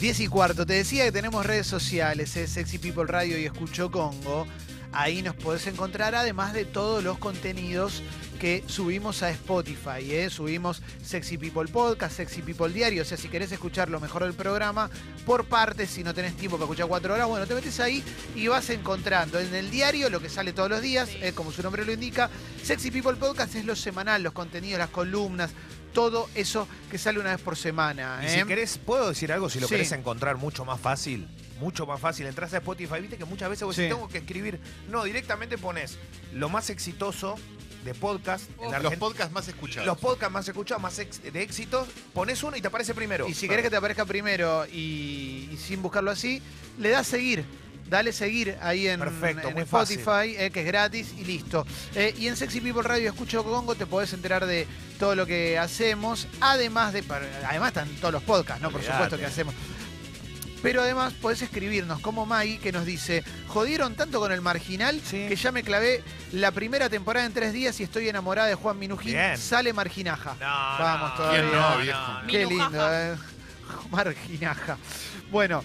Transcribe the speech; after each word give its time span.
10 0.00 0.20
y 0.20 0.28
cuarto, 0.28 0.64
te 0.64 0.72
decía 0.72 1.04
que 1.04 1.12
tenemos 1.12 1.44
redes 1.44 1.66
sociales, 1.66 2.34
es 2.34 2.52
Sexy 2.52 2.78
People 2.78 3.04
Radio 3.04 3.38
y 3.38 3.44
Escucho 3.44 3.90
Congo. 3.90 4.46
Ahí 4.92 5.20
nos 5.20 5.36
podés 5.36 5.66
encontrar, 5.66 6.14
además 6.14 6.54
de 6.54 6.64
todos 6.64 7.04
los 7.04 7.18
contenidos 7.18 8.02
que 8.40 8.64
subimos 8.66 9.22
a 9.22 9.28
Spotify. 9.30 10.10
¿eh? 10.10 10.30
Subimos 10.30 10.82
Sexy 11.02 11.36
People 11.36 11.70
Podcast, 11.70 12.16
Sexy 12.16 12.40
People 12.40 12.70
Diario. 12.70 13.02
O 13.02 13.04
sea, 13.04 13.18
si 13.18 13.28
querés 13.28 13.52
escuchar 13.52 13.90
lo 13.90 14.00
mejor 14.00 14.24
del 14.24 14.32
programa, 14.32 14.88
por 15.26 15.44
partes, 15.44 15.90
si 15.90 16.02
no 16.02 16.14
tenés 16.14 16.34
tiempo 16.34 16.56
para 16.56 16.64
escuchar 16.64 16.88
cuatro 16.88 17.12
horas, 17.12 17.28
bueno, 17.28 17.46
te 17.46 17.54
metes 17.54 17.78
ahí 17.78 18.02
y 18.34 18.48
vas 18.48 18.70
encontrando 18.70 19.38
en 19.38 19.54
el 19.54 19.70
diario 19.70 20.08
lo 20.08 20.20
que 20.20 20.30
sale 20.30 20.54
todos 20.54 20.70
los 20.70 20.80
días, 20.80 21.10
eh, 21.20 21.32
como 21.34 21.52
su 21.52 21.62
nombre 21.62 21.84
lo 21.84 21.92
indica. 21.92 22.30
Sexy 22.62 22.90
People 22.90 23.16
Podcast 23.16 23.54
es 23.54 23.66
lo 23.66 23.76
semanal, 23.76 24.22
los 24.22 24.32
contenidos, 24.32 24.78
las 24.78 24.88
columnas, 24.88 25.50
todo 25.92 26.28
eso 26.34 26.66
que 26.90 26.98
sale 26.98 27.18
una 27.20 27.30
vez 27.32 27.40
por 27.40 27.56
semana. 27.56 28.20
Y 28.22 28.26
¿eh? 28.26 28.40
si 28.40 28.46
querés, 28.46 28.78
¿puedo 28.78 29.08
decir 29.08 29.32
algo? 29.32 29.48
Si 29.50 29.60
lo 29.60 29.66
Sí. 29.68 29.74
querés 29.74 29.92
encontrar 29.92 30.36
mucho 30.36 30.64
más 30.64 30.80
fácil, 30.80 31.28
mucho 31.60 31.86
más 31.86 32.00
fácil, 32.00 32.26
entras 32.26 32.52
a 32.54 32.58
Spotify, 32.58 33.00
viste 33.00 33.16
que 33.16 33.24
muchas 33.24 33.50
veces 33.50 33.64
vos 33.64 33.74
Sí. 33.76 33.82
decís, 33.82 33.96
tengo 33.96 34.08
que 34.08 34.18
escribir. 34.18 34.60
No, 34.88 35.04
directamente 35.04 35.58
pones 35.58 35.98
lo 36.32 36.48
más 36.48 36.70
exitoso 36.70 37.36
de 37.84 37.94
podcast 37.94 38.44
en 38.62 38.82
Los 38.82 38.94
podcasts 38.96 39.32
más 39.32 39.48
escuchados. 39.48 39.86
Los 39.86 39.96
podcasts 39.98 40.32
más 40.32 40.46
escuchados, 40.46 40.82
más 40.82 40.98
ex- 40.98 41.22
de 41.22 41.42
éxitos, 41.42 41.88
pones 42.12 42.42
uno 42.42 42.54
y 42.56 42.60
te 42.60 42.68
aparece 42.68 42.92
primero. 42.94 43.26
Y 43.26 43.32
si 43.34 43.48
querés 43.48 43.62
que 43.64 43.70
te 43.70 43.76
aparezca 43.76 44.04
primero 44.04 44.66
y, 44.66 45.48
y 45.52 45.56
sin 45.56 45.80
buscarlo 45.80 46.10
así, 46.10 46.42
le 46.78 46.90
das 46.90 47.06
seguir. 47.06 47.44
Dale 47.90 48.12
seguir 48.12 48.56
ahí 48.62 48.86
en, 48.86 49.00
Perfecto, 49.00 49.48
en 49.48 49.54
muy 49.54 49.62
Spotify, 49.64 50.36
eh, 50.38 50.50
que 50.52 50.60
es 50.60 50.66
gratis 50.66 51.12
y 51.18 51.24
listo. 51.24 51.66
Eh, 51.96 52.14
y 52.16 52.28
en 52.28 52.36
Sexy 52.36 52.60
People 52.60 52.82
Radio 52.84 53.10
Escucho 53.10 53.42
Congo 53.42 53.74
te 53.74 53.84
podés 53.84 54.12
enterar 54.12 54.46
de 54.46 54.68
todo 55.00 55.16
lo 55.16 55.26
que 55.26 55.58
hacemos. 55.58 56.28
Además 56.40 56.92
de. 56.92 57.02
Además 57.48 57.68
están 57.68 57.88
todos 57.96 58.12
los 58.12 58.22
podcasts, 58.22 58.62
¿no? 58.62 58.70
Por 58.70 58.80
supuesto 58.80 59.18
que 59.18 59.26
hacemos. 59.26 59.54
Pero 60.62 60.82
además 60.82 61.14
podés 61.14 61.42
escribirnos 61.42 62.00
como 62.00 62.26
Maggie 62.26 62.58
que 62.58 62.70
nos 62.70 62.84
dice, 62.84 63.24
jodieron 63.48 63.96
tanto 63.96 64.20
con 64.20 64.30
el 64.30 64.40
marginal 64.40 65.00
Sí. 65.02 65.26
que 65.26 65.34
ya 65.34 65.50
me 65.50 65.62
clavé 65.64 66.04
la 66.32 66.52
primera 66.52 66.88
temporada 66.88 67.26
en 67.26 67.32
tres 67.32 67.52
días 67.52 67.80
y 67.80 67.82
estoy 67.82 68.08
enamorada 68.08 68.46
de 68.46 68.54
Juan 68.54 68.78
Minujín. 68.78 69.14
Bien. 69.14 69.36
Sale 69.36 69.72
marginaja. 69.72 70.36
No, 70.38 70.84
Vamos 70.84 71.10
no, 71.10 71.16
todavía. 71.16 72.22
Qué 72.28 72.46
lindo, 72.46 72.94
eh. 72.94 73.16
Marginaja. 73.90 74.76
Bueno, 75.30 75.64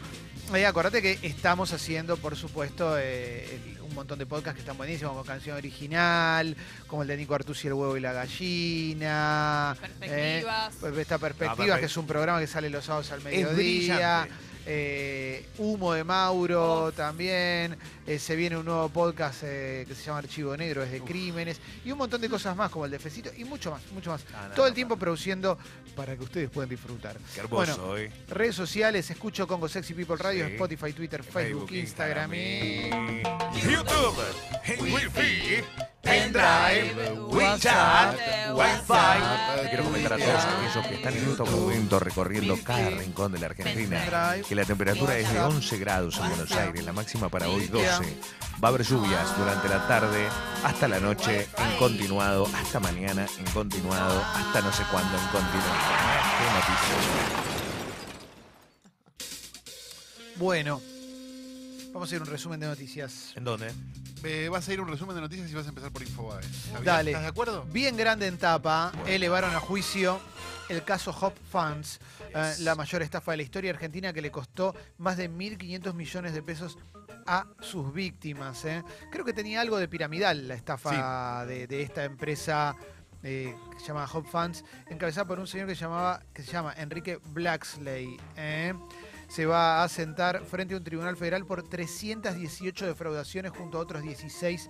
eh, 0.54 0.66
acordate 0.66 1.02
que 1.02 1.20
estamos 1.24 1.74
haciendo, 1.74 2.18
por 2.18 2.36
supuesto, 2.36 2.98
eh, 2.98 3.46
el- 3.56 3.82
un 3.82 3.94
montón 3.96 4.20
de 4.20 4.26
podcasts 4.26 4.56
que 4.56 4.60
están 4.62 4.78
buenísimos, 4.78 5.14
como 5.14 5.24
Canción 5.26 5.56
Original, 5.58 6.56
como 6.88 7.02
el 7.04 7.08
de 7.08 7.18
Nico 7.18 7.34
Artusi, 7.36 7.68
El 7.68 7.74
Huevo 7.74 7.96
y 7.98 8.02
la 8.02 8.14
Gallina. 8.14 9.76
Perspectivas. 9.80 10.74
eh, 10.84 11.02
esta 11.02 11.18
Perspectivas, 11.18 11.58
perfecto. 11.58 11.80
que 11.80 11.86
es 11.86 11.98
un 11.98 12.08
programa 12.08 12.40
que 12.40 12.48
sale 12.48 12.70
los 12.70 12.86
sábados 12.86 13.12
al 13.12 13.22
mediodía. 13.22 14.28
Eh, 14.66 15.46
Humo 15.58 15.94
de 15.94 16.04
Mauro 16.04 16.92
también. 16.92 17.78
Eh, 18.08 18.20
se 18.20 18.36
viene 18.36 18.58
un 18.58 18.66
nuevo 18.66 18.90
podcast 18.90 19.42
eh, 19.44 19.86
que 19.88 19.96
se 19.96 20.04
llama 20.06 20.20
Archivo 20.20 20.56
Negro, 20.58 20.84
es 20.84 20.92
de 20.92 21.02
crímenes. 21.02 21.60
Y 21.84 21.92
un 21.92 21.98
montón 21.98 22.22
de 22.22 22.30
cosas 22.30 22.56
más, 22.56 22.70
como 22.72 22.86
el 22.86 22.92
de 22.92 23.00
Fecito, 23.00 23.30
y 23.36 23.44
mucho 23.44 23.72
más, 23.72 23.82
mucho 23.94 24.12
más. 24.12 24.24
Ah, 24.34 24.48
no, 24.50 24.56
Todo 24.56 24.66
el 24.68 24.72
no, 24.72 24.76
tiempo 24.76 24.98
produciendo 24.98 25.58
para 25.96 26.16
que 26.16 26.24
ustedes 26.24 26.50
puedan 26.50 26.70
disfrutar. 26.70 27.18
Qué 27.34 27.40
hermoso 27.42 27.78
Bueno, 27.78 27.92
hoy. 27.94 28.10
Redes 28.28 28.56
sociales, 28.56 29.10
escucho 29.10 29.48
Congo 29.48 29.68
Sexy 29.68 29.94
People 29.94 30.18
Radio, 30.18 30.46
Sí. 30.46 30.54
Spotify, 30.54 30.94
Twitter, 30.94 31.24
Facebook, 31.24 31.72
Instagram 31.72 32.34
y... 32.34 32.90
YouTube, 33.64 34.16
en 34.66 34.94
Wi-Fi, 34.94 35.64
Pendrive, 36.02 36.94
WeChat, 37.56 38.18
Wi-Fi. 38.54 39.70
Quiero 39.70 39.84
comentar 39.86 40.14
a 40.14 40.18
todos 40.18 40.46
aquellos 40.46 40.88
que 40.88 40.96
están 40.96 41.14
en 41.14 41.30
este 41.30 41.44
momento 41.44 42.00
recorriendo 42.00 42.58
cada 42.64 42.90
rincón 42.90 43.32
de 43.32 43.40
la 43.40 43.46
Argentina 43.48 44.36
que 44.48 44.56
la 44.56 44.66
temperatura 44.66 45.18
es 45.18 45.32
de 45.32 45.40
11 45.40 45.78
grados 45.78 46.18
en 46.18 46.28
Buenos 46.30 46.52
Aires, 46.52 46.84
la 46.84 46.94
máxima 46.94 47.30
para 47.30 47.48
hoy 47.48 47.68
12. 47.68 48.18
Va 48.64 48.68
a 48.68 48.72
haber 48.72 48.84
lluvias 48.84 49.38
durante 49.38 49.70
la 49.70 49.88
tarde, 49.88 50.28
hasta 50.64 50.88
la 50.88 51.00
noche, 51.00 51.48
en 51.58 51.78
continuado, 51.78 52.48
hasta 52.56 52.80
mañana, 52.80 53.28
en 53.38 53.46
continuado, 53.52 54.22
hasta 54.34 54.62
no 54.62 54.72
sé 54.72 54.84
cuándo, 54.92 55.18
en 55.18 55.26
continuado. 55.28 55.76
Qué. 60.34 60.38
Bueno, 60.38 60.82
vamos 61.88 62.02
a 62.02 62.06
hacer 62.10 62.22
un 62.22 62.28
resumen 62.28 62.60
de 62.60 62.68
noticias. 62.68 63.32
¿En 63.36 63.44
dónde? 63.44 63.72
Eh, 64.26 64.50
vas 64.50 64.68
a 64.68 64.74
ir 64.74 64.82
un 64.82 64.88
resumen 64.88 65.16
de 65.16 65.22
noticias 65.22 65.50
y 65.52 65.54
vas 65.54 65.66
a 65.68 65.70
empezar 65.70 65.92
por 65.92 66.02
Infobae. 66.02 66.44
Dale. 66.84 67.12
¿Estás 67.12 67.24
de 67.24 67.30
acuerdo? 67.30 67.64
Bien 67.72 67.96
grande 67.96 68.26
en 68.28 68.38
tapa, 68.38 68.92
elevaron 69.06 69.54
a 69.56 69.60
juicio 69.60 70.20
el 70.68 70.84
caso 70.84 71.16
Hop 71.22 71.34
Funds, 71.52 72.00
eh, 72.34 72.56
la 72.62 72.74
mayor 72.74 73.04
estafa 73.04 73.32
de 73.32 73.38
la 73.38 73.44
historia 73.44 73.70
argentina 73.72 74.12
que 74.14 74.22
le 74.22 74.32
costó 74.32 74.76
más 74.98 75.18
de 75.18 75.30
1.500 75.30 75.94
millones 75.94 76.34
de 76.34 76.42
pesos 76.42 76.78
a 77.28 77.46
sus 77.60 77.94
víctimas. 77.94 78.66
eh. 78.66 78.84
Creo 79.12 79.24
que 79.24 79.34
tenía 79.34 79.62
algo 79.62 79.78
de 79.78 79.88
piramidal 79.88 80.48
la 80.48 80.56
estafa 80.56 81.46
de, 81.46 81.68
de 81.68 81.84
esta 81.84 82.04
empresa 82.04 82.76
eh, 83.22 83.56
que 83.72 83.80
se 83.80 83.86
llama 83.88 84.08
Hop 84.12 84.26
Funds, 84.26 84.64
encabezada 84.90 85.28
por 85.28 85.40
un 85.40 85.46
señor 85.48 85.68
que 85.68 85.76
llamaba, 85.76 86.22
que 86.34 86.42
se 86.44 86.52
llama 86.52 86.74
Enrique 86.78 87.20
Blacksley. 87.28 88.18
Se 89.36 89.46
va 89.46 89.84
a 89.84 89.90
sentar 89.90 90.46
frente 90.46 90.76
a 90.76 90.78
un 90.78 90.86
tribunal 90.86 91.18
federal 91.18 91.46
por 91.46 91.62
318 91.62 92.86
defraudaciones 92.86 93.52
junto 93.52 93.78
a 93.78 93.82
otros 93.82 94.02
16 94.02 94.70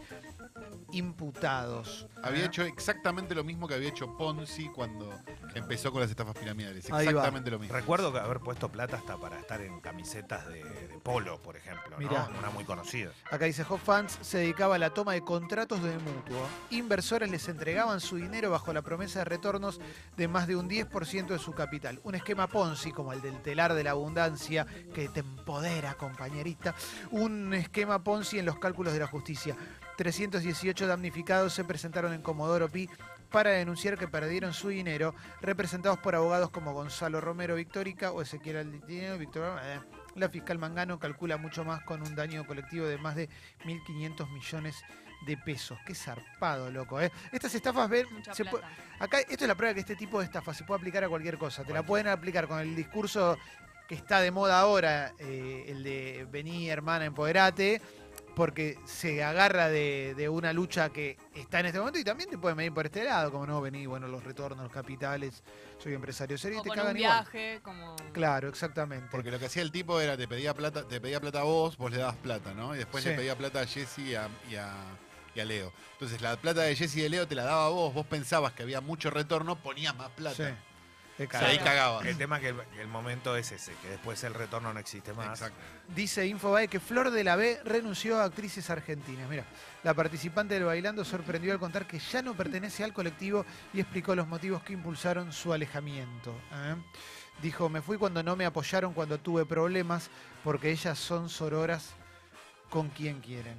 imputados. 0.92 2.08
Había 2.24 2.44
eh. 2.44 2.48
hecho 2.48 2.64
exactamente 2.64 3.36
lo 3.36 3.44
mismo 3.44 3.68
que 3.68 3.74
había 3.74 3.90
hecho 3.90 4.16
Ponzi 4.18 4.70
cuando 4.70 5.14
empezó 5.54 5.92
con 5.92 6.02
las 6.02 6.10
estafas 6.10 6.36
piramidales. 6.38 6.86
Exactamente 6.86 7.52
lo 7.52 7.60
mismo. 7.60 7.76
Recuerdo 7.76 8.14
que 8.14 8.20
haber 8.20 8.40
puesto 8.40 8.72
plata 8.72 8.98
hasta 8.98 9.18
para 9.18 9.40
estar 9.40 9.62
en 9.62 9.80
camisetas 9.82 10.48
de, 10.48 10.64
de 10.64 11.00
polo, 11.04 11.42
por 11.42 11.58
ejemplo, 11.58 11.92
¿no? 11.92 11.98
Mirá. 11.98 12.30
Una 12.40 12.50
muy 12.50 12.64
conocida. 12.64 13.12
Acá 13.30 13.46
dice 13.46 13.66
Hop 13.68 13.80
Funds 13.80 14.18
se 14.22 14.40
dedicaba 14.40 14.76
a 14.76 14.78
la 14.78 14.92
toma 14.92 15.14
de 15.14 15.22
contratos 15.22 15.84
de 15.84 15.98
mutuo. 15.98 16.48
Inversores 16.70 17.30
les 17.30 17.48
entregaban 17.50 18.00
su 18.00 18.16
dinero 18.16 18.50
bajo 18.50 18.74
la 18.74 18.82
promesa 18.82 19.20
de 19.20 19.26
retornos 19.26 19.80
de 20.18 20.28
más 20.28 20.48
de 20.48 20.56
un 20.56 20.70
10% 20.70 21.28
de 21.28 21.40
su 21.40 21.54
capital. 21.54 22.00
Un 22.04 22.16
esquema 22.16 22.48
Ponzi 22.48 22.92
como 22.92 23.14
el 23.14 23.22
del 23.22 23.42
telar 23.42 23.74
de 23.74 23.84
la 23.84 23.92
abundancia 23.92 24.66
que 24.94 25.10
te 25.10 25.20
empodera, 25.20 25.96
compañerita. 25.96 26.76
Un 27.12 27.54
esquema 27.54 28.04
Ponzi 28.04 28.40
en 28.40 28.46
los 28.46 28.60
cálculos 28.60 28.94
de 28.94 29.00
la 29.00 29.08
justicia. 29.08 29.56
318 29.98 30.88
damnificados 30.88 31.54
se 31.54 31.64
presentaron 31.64 32.14
en 32.14 32.22
Comodoro 32.22 32.70
Pi 32.70 32.90
para 33.30 33.52
denunciar 33.52 33.98
que 33.98 34.08
perdieron 34.08 34.54
su 34.54 34.70
dinero, 34.70 35.14
representados 35.42 36.00
por 36.00 36.16
abogados 36.16 36.50
como 36.52 36.74
Gonzalo 36.74 37.22
Romero 37.22 37.56
Victórica 37.56 38.12
o 38.12 38.22
Ezequiel 38.22 38.58
Alditino, 38.58 39.18
Víctor 39.18 39.60
eh, 39.64 39.80
la 40.16 40.30
fiscal 40.30 40.58
Mangano 40.58 41.00
calcula 41.00 41.38
mucho 41.38 41.66
más 41.66 41.84
con 41.84 42.02
un 42.02 42.16
daño 42.16 42.46
colectivo 42.46 42.86
de 42.86 42.98
más 42.98 43.16
de 43.16 43.30
1.500 43.66 44.30
millones 44.32 44.82
de 45.26 45.38
pesos. 45.38 45.78
Qué 45.86 45.94
zarpado, 45.96 46.72
loco. 46.72 47.02
¿eh? 47.02 47.12
Estas 47.32 47.54
estafas, 47.56 47.90
ven, 47.90 48.08
Mucha 48.14 48.34
se 48.34 48.44
acá 49.00 49.20
esto 49.20 49.44
es 49.44 49.48
la 49.48 49.56
prueba 49.56 49.74
que 49.74 49.82
este 49.82 49.96
tipo 49.96 50.20
de 50.20 50.26
estafa 50.26 50.54
se 50.54 50.64
puede 50.64 50.80
aplicar 50.80 51.04
a 51.04 51.10
cualquier 51.10 51.38
cosa. 51.38 51.64
Te 51.64 51.74
la 51.74 51.84
pueden 51.84 52.08
aplicar 52.08 52.48
con 52.48 52.60
el 52.60 52.76
discurso 52.76 53.38
que 53.88 53.96
está 53.96 54.22
de 54.22 54.32
moda 54.32 54.60
ahora, 54.60 55.14
eh, 55.20 55.66
el 55.68 55.84
de 55.84 56.28
vení 56.32 56.70
hermana, 56.70 57.06
empoderate, 57.06 57.82
porque 58.36 58.78
se 58.86 59.24
agarra 59.24 59.70
de, 59.70 60.14
de 60.16 60.28
una 60.30 60.52
lucha 60.54 60.90
que 60.90 61.18
está 61.34 61.62
en 61.62 61.68
este 61.68 61.80
momento 61.80 61.98
y 62.00 62.04
también 62.04 62.30
te 62.30 62.38
pueden 62.38 62.58
venir 62.58 62.74
por 62.74 62.86
este 62.86 63.04
lado, 63.04 63.32
como 63.32 63.48
no, 63.48 63.62
vení, 63.62 63.86
bueno, 63.86 64.08
los 64.08 64.24
retornos, 64.24 64.62
los 64.64 64.72
capitales, 64.72 65.42
soy 65.78 65.94
empresario 65.94 66.38
serio 66.38 66.58
y 66.58 66.60
O 66.60 66.64
te 66.64 66.70
con 66.70 66.78
cagan 66.78 66.92
un 66.96 67.02
igual. 67.02 67.22
viaje, 67.32 67.60
como... 67.64 67.96
Claro, 68.12 68.50
exactamente. 68.50 69.08
Porque 69.12 69.32
lo 69.32 69.40
que 69.40 69.46
hacía 69.46 69.62
el 69.62 69.72
tipo 69.72 70.00
era 70.02 70.18
te 70.18 70.28
pedía 70.28 70.54
plata, 70.54 70.88
te 70.88 71.00
pedía 71.00 71.20
plata 71.22 71.40
a 71.42 71.44
vos, 71.44 71.78
vos 71.78 71.92
le 71.92 71.98
dabas 71.98 72.18
plata, 72.18 72.54
¿no? 72.54 72.76
Y 72.76 72.80
después 72.80 73.04
Sí. 73.04 73.10
le 73.10 73.16
pedía 73.16 73.38
plata 73.38 73.62
a 73.62 73.66
Jesse 73.66 74.00
y 74.00 74.16
a, 74.16 74.28
y 74.50 74.56
a- 74.56 74.74
y 75.34 75.40
a 75.40 75.46
Leo. 75.46 75.72
Entonces 75.94 76.22
la 76.22 76.36
plata 76.38 76.62
de 76.62 76.76
Jesse 76.76 76.96
y 76.98 77.02
de 77.02 77.10
Leo 77.10 77.28
te 77.28 77.36
la 77.36 77.44
daba 77.44 77.66
a 77.66 77.70
vos, 77.70 77.94
vos 77.94 78.06
pensabas 78.06 78.54
que 78.54 78.64
había 78.64 78.80
mucho 78.82 79.10
retorno, 79.10 79.58
ponías 79.58 79.96
más 79.96 80.10
plata. 80.12 80.36
Sí, 80.50 80.56
Y 81.18 81.36
ahí 81.36 81.58
cagabas. 81.60 82.06
El 82.06 82.18
tema 82.18 82.38
es 82.38 82.42
que 82.42 82.50
el, 82.50 82.58
el 82.82 82.88
momento 82.88 83.38
es 83.38 83.52
ese, 83.52 83.72
que 83.82 83.90
después 83.90 84.22
el 84.26 84.34
retorno 84.34 84.74
no 84.74 84.80
existe 84.80 85.14
más. 85.14 85.28
Exacto. 85.28 85.58
Dice 85.96 86.26
Infobae 86.28 86.68
que 86.68 86.80
Flor 86.80 87.12
de 87.12 87.24
la 87.24 87.36
B 87.36 87.60
renunció 87.64 88.20
a 88.20 88.26
actrices 88.26 88.70
argentinas. 88.70 89.30
Mira, 89.30 89.46
la 89.84 89.94
participante 89.94 90.56
del 90.56 90.66
Bailando 90.66 91.06
sorprendió 91.06 91.54
al 91.54 91.60
contar 91.60 91.88
que 91.88 92.00
ya 92.00 92.22
no 92.22 92.36
pertenece 92.36 92.84
al 92.84 92.92
colectivo 92.92 93.46
y 93.74 93.80
explicó 93.80 94.14
los 94.14 94.28
motivos 94.28 94.62
que 94.64 94.74
impulsaron 94.74 95.32
su 95.32 95.54
alejamiento. 95.54 96.32
¿eh? 96.52 96.76
Dijo, 97.42 97.70
me 97.70 97.82
fui 97.82 97.98
cuando 97.98 98.22
no 98.24 98.36
me 98.36 98.46
apoyaron, 98.46 98.94
cuando 98.94 99.18
tuve 99.18 99.46
problemas, 99.46 100.10
porque 100.44 100.72
ellas 100.72 100.98
son 100.98 101.30
sororas 101.30 101.92
con 102.70 102.90
quien 102.90 103.22
quieren. 103.22 103.58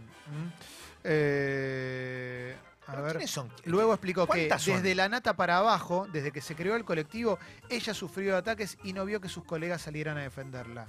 Eh, 1.04 2.54
a 2.86 2.92
¿Pero 2.92 3.02
ver. 3.02 3.12
¿Quiénes 3.12 3.30
son? 3.30 3.50
Luego 3.64 3.92
explicó 3.92 4.26
que 4.26 4.48
desde 4.48 4.94
la 4.94 5.08
nata 5.08 5.34
para 5.34 5.58
abajo, 5.58 6.06
desde 6.12 6.30
que 6.30 6.40
se 6.40 6.54
creó 6.54 6.76
el 6.76 6.84
colectivo, 6.84 7.38
ella 7.68 7.94
sufrió 7.94 8.36
ataques 8.36 8.78
y 8.84 8.92
no 8.92 9.04
vio 9.04 9.20
que 9.20 9.28
sus 9.28 9.44
colegas 9.44 9.82
salieran 9.82 10.16
a 10.18 10.22
defenderla. 10.22 10.86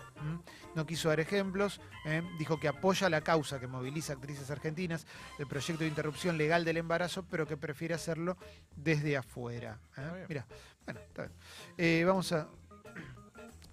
No 0.75 0.85
quiso 0.85 1.09
dar 1.09 1.19
ejemplos, 1.19 1.81
¿eh? 2.05 2.21
dijo 2.37 2.59
que 2.59 2.67
apoya 2.67 3.09
la 3.09 3.21
causa 3.21 3.59
que 3.59 3.67
moviliza 3.67 4.13
actrices 4.13 4.49
argentinas, 4.51 5.07
el 5.39 5.47
proyecto 5.47 5.83
de 5.83 5.89
interrupción 5.89 6.37
legal 6.37 6.63
del 6.65 6.77
embarazo, 6.77 7.25
pero 7.29 7.47
que 7.47 7.57
prefiere 7.57 7.93
hacerlo 7.93 8.37
desde 8.75 9.17
afuera. 9.17 9.79
¿eh? 9.97 10.25
Mira, 10.29 10.45
bueno, 10.85 10.99
está 10.99 11.23
bien. 11.23 11.33
Eh, 11.77 12.03
vamos 12.05 12.31
a... 12.31 12.47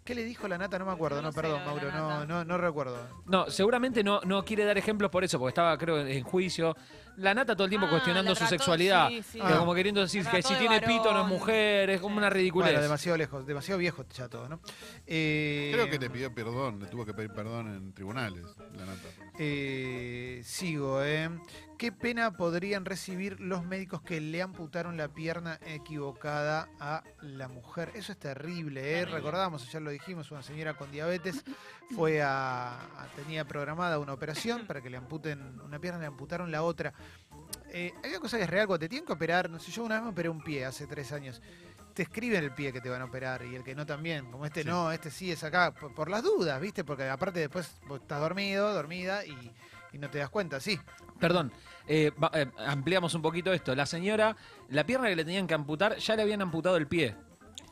¿Qué 0.04 0.14
le 0.14 0.22
dijo 0.22 0.46
la 0.48 0.58
nata? 0.58 0.78
No 0.78 0.84
me 0.84 0.92
acuerdo, 0.92 1.22
no, 1.22 1.32
perdón, 1.32 1.64
Mauro, 1.64 1.90
no, 1.90 2.26
no, 2.26 2.44
no 2.44 2.58
recuerdo. 2.58 2.98
No, 3.24 3.50
seguramente 3.50 4.04
no, 4.04 4.20
no 4.20 4.44
quiere 4.44 4.64
dar 4.66 4.76
ejemplos 4.76 5.10
por 5.10 5.24
eso, 5.24 5.38
porque 5.38 5.48
estaba, 5.50 5.78
creo, 5.78 6.06
en 6.06 6.22
juicio. 6.22 6.76
La 7.16 7.32
nata 7.32 7.54
todo 7.54 7.64
el 7.64 7.70
tiempo 7.70 7.86
Ah, 7.86 7.90
cuestionando 7.90 8.30
la 8.32 8.34
su 8.34 8.40
trató- 8.40 8.50
sexualidad. 8.50 9.08
sí, 9.08 9.22
sí. 9.22 9.38
pero 9.40 9.54
Ah. 9.54 9.58
como 9.60 9.72
queriendo 9.74 10.02
decir 10.02 10.22
La 10.24 10.30
que 10.30 10.40
trató 10.42 10.48
si 10.48 10.54
de 10.54 10.60
tiene 10.60 10.80
pito 10.86 11.10
no 11.14 11.22
es 11.22 11.26
mujer, 11.28 11.88
es 11.88 12.00
como 12.02 12.18
una 12.18 12.28
ridiculez. 12.28 12.68
Bueno, 12.72 12.82
demasiado 12.82 13.16
lejos, 13.16 13.46
demasiado 13.46 13.78
viejo 13.78 14.04
ya 14.14 14.28
todo, 14.28 14.46
¿no? 14.48 14.60
Eh, 15.06 15.70
Creo 15.72 15.88
que 15.88 15.98
te 15.98 16.10
pidió 16.10 16.34
perdón, 16.34 16.80
le 16.80 16.86
tuvo 16.88 17.06
que 17.06 17.14
pedir 17.14 17.30
perdón 17.32 17.68
en 17.74 17.92
tribunales, 17.94 18.44
la 18.76 18.84
nata. 18.84 19.08
Eh, 19.38 20.42
sigo, 20.44 21.02
¿eh? 21.02 21.30
¿Qué 21.84 21.92
pena 21.92 22.30
podrían 22.34 22.86
recibir 22.86 23.38
los 23.40 23.62
médicos 23.66 24.00
que 24.00 24.18
le 24.18 24.40
amputaron 24.40 24.96
la 24.96 25.08
pierna 25.08 25.60
equivocada 25.66 26.66
a 26.80 27.04
la 27.20 27.46
mujer? 27.48 27.90
Eso 27.94 28.12
es 28.12 28.18
terrible, 28.18 29.00
¿eh? 29.00 29.04
Recordamos, 29.04 29.68
ayer 29.68 29.82
lo 29.82 29.90
dijimos, 29.90 30.30
una 30.30 30.42
señora 30.42 30.72
con 30.78 30.90
diabetes 30.90 31.44
fue 31.94 32.22
a, 32.22 32.72
a- 32.72 33.06
tenía 33.16 33.44
programada 33.46 33.98
una 33.98 34.14
operación 34.14 34.66
para 34.66 34.80
que 34.80 34.88
le 34.88 34.96
amputen 34.96 35.60
una 35.60 35.78
pierna, 35.78 36.00
le 36.00 36.06
amputaron 36.06 36.50
la 36.50 36.62
otra. 36.62 36.94
Eh, 37.68 37.92
hay 38.02 38.10
una 38.12 38.20
cosa 38.20 38.38
que 38.38 38.44
es 38.44 38.50
real, 38.50 38.66
cuando 38.66 38.80
te 38.80 38.88
tienen 38.88 39.04
que 39.04 39.12
operar, 39.12 39.50
no 39.50 39.58
sé, 39.60 39.70
yo 39.70 39.84
una 39.84 39.96
vez 39.96 40.04
me 40.04 40.08
operé 40.12 40.30
un 40.30 40.40
pie 40.42 40.64
hace 40.64 40.86
tres 40.86 41.12
años. 41.12 41.42
Te 41.92 42.04
escriben 42.04 42.42
el 42.42 42.54
pie 42.54 42.72
que 42.72 42.80
te 42.80 42.88
van 42.88 43.02
a 43.02 43.04
operar 43.04 43.44
y 43.44 43.54
el 43.56 43.62
que 43.62 43.74
no 43.74 43.84
también. 43.84 44.30
Como 44.30 44.46
este 44.46 44.62
Sí. 44.62 44.68
no, 44.68 44.90
este 44.90 45.10
sí 45.10 45.30
es 45.30 45.44
acá, 45.44 45.74
por, 45.74 45.94
por 45.94 46.08
las 46.08 46.22
dudas, 46.22 46.58
¿viste? 46.62 46.82
Porque 46.82 47.06
aparte 47.10 47.40
después 47.40 47.70
vos 47.86 48.00
estás 48.00 48.20
dormido, 48.20 48.72
dormida 48.72 49.26
y, 49.26 49.52
y 49.94 49.98
no 49.98 50.10
te 50.10 50.18
das 50.18 50.28
cuenta, 50.30 50.58
sí. 50.60 50.78
Perdón, 51.20 51.52
eh, 51.86 52.10
va- 52.22 52.30
eh, 52.34 52.50
ampliamos 52.66 53.14
un 53.14 53.22
poquito 53.22 53.52
esto. 53.52 53.74
La 53.74 53.86
señora, 53.86 54.36
la 54.68 54.84
pierna 54.84 55.08
que 55.08 55.16
le 55.16 55.24
tenían 55.24 55.46
que 55.46 55.54
amputar, 55.54 55.96
ya 55.96 56.16
le 56.16 56.22
habían 56.22 56.42
amputado 56.42 56.76
el 56.76 56.86
pie. 56.86 57.14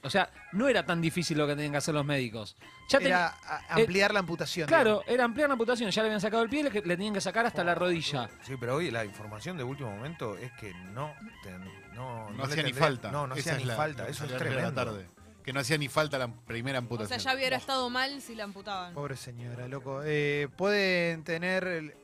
O 0.05 0.11
sea, 0.11 0.31
no 0.53 0.69
era 0.69 0.85
tan 0.85 1.01
difícil 1.01 1.39
lo 1.39 1.47
que 1.47 1.55
tenían 1.55 1.73
que 1.73 1.79
hacer 1.79 1.95
los 1.95 2.05
médicos. 2.05 2.57
Ya 2.89 2.99
Era 2.99 3.29
a- 3.47 3.75
ampliar 3.75 4.13
la 4.13 4.19
amputación. 4.21 4.67
Claro, 4.67 5.03
era 5.07 5.25
ampliar 5.25 5.49
la 5.49 5.53
amputación, 5.53 5.91
ya 5.91 6.03
le 6.03 6.09
habían 6.09 6.21
sacado 6.21 6.43
el 6.43 6.49
pie, 6.49 6.65
le, 6.65 6.71
le 6.71 6.81
tenían 6.97 7.15
que 7.15 7.21
sacar 7.21 7.47
hasta 7.47 7.63
la 7.63 7.75
rodilla. 7.75 8.29
Sí, 8.43 8.55
pero 8.59 8.77
hoy 8.77 8.91
la 8.91 9.05
información 9.05 9.57
de 9.57 9.63
último 9.65 9.91
momento 9.91 10.37
es 10.39 10.51
que 10.53 10.73
no, 10.93 11.13
ten- 11.45 11.65
no, 11.95 12.31
No, 12.31 12.37
le 12.37 12.43
hacía 12.43 12.57
ni 12.57 12.71
tendría- 12.71 12.75
falta. 12.81 13.11
No, 13.13 13.27
no 13.29 13.35
Esa 13.35 13.41
hacía 13.41 13.53
es 13.55 13.59
ni 13.61 13.65
la- 13.67 13.77
falta. 13.77 14.09
Eso 14.09 14.25
es 14.25 14.31
a 14.31 14.33
la 14.35 14.39
tremendo. 14.39 14.73
tarde. 14.73 15.09
Que 15.45 15.53
no 15.53 15.59
hacía 15.61 15.77
ni 15.79 15.89
falta 15.89 16.19
la 16.19 16.29
primera 16.29 16.79
O 16.79 16.83
amputación. 16.83 17.19
sea, 17.21 17.33
ya 17.33 17.37
hubiera 17.37 17.57
estado 17.57 17.89
mal 17.91 18.21
si 18.23 18.35
la 18.37 18.45
amputaban. 18.45 18.95
Pobre 18.95 19.17
señora, 19.17 19.67
loco. 19.69 20.03
Eh, 20.05 20.49
pueden 20.57 21.23
tener. 21.25 21.65
el- 21.65 21.95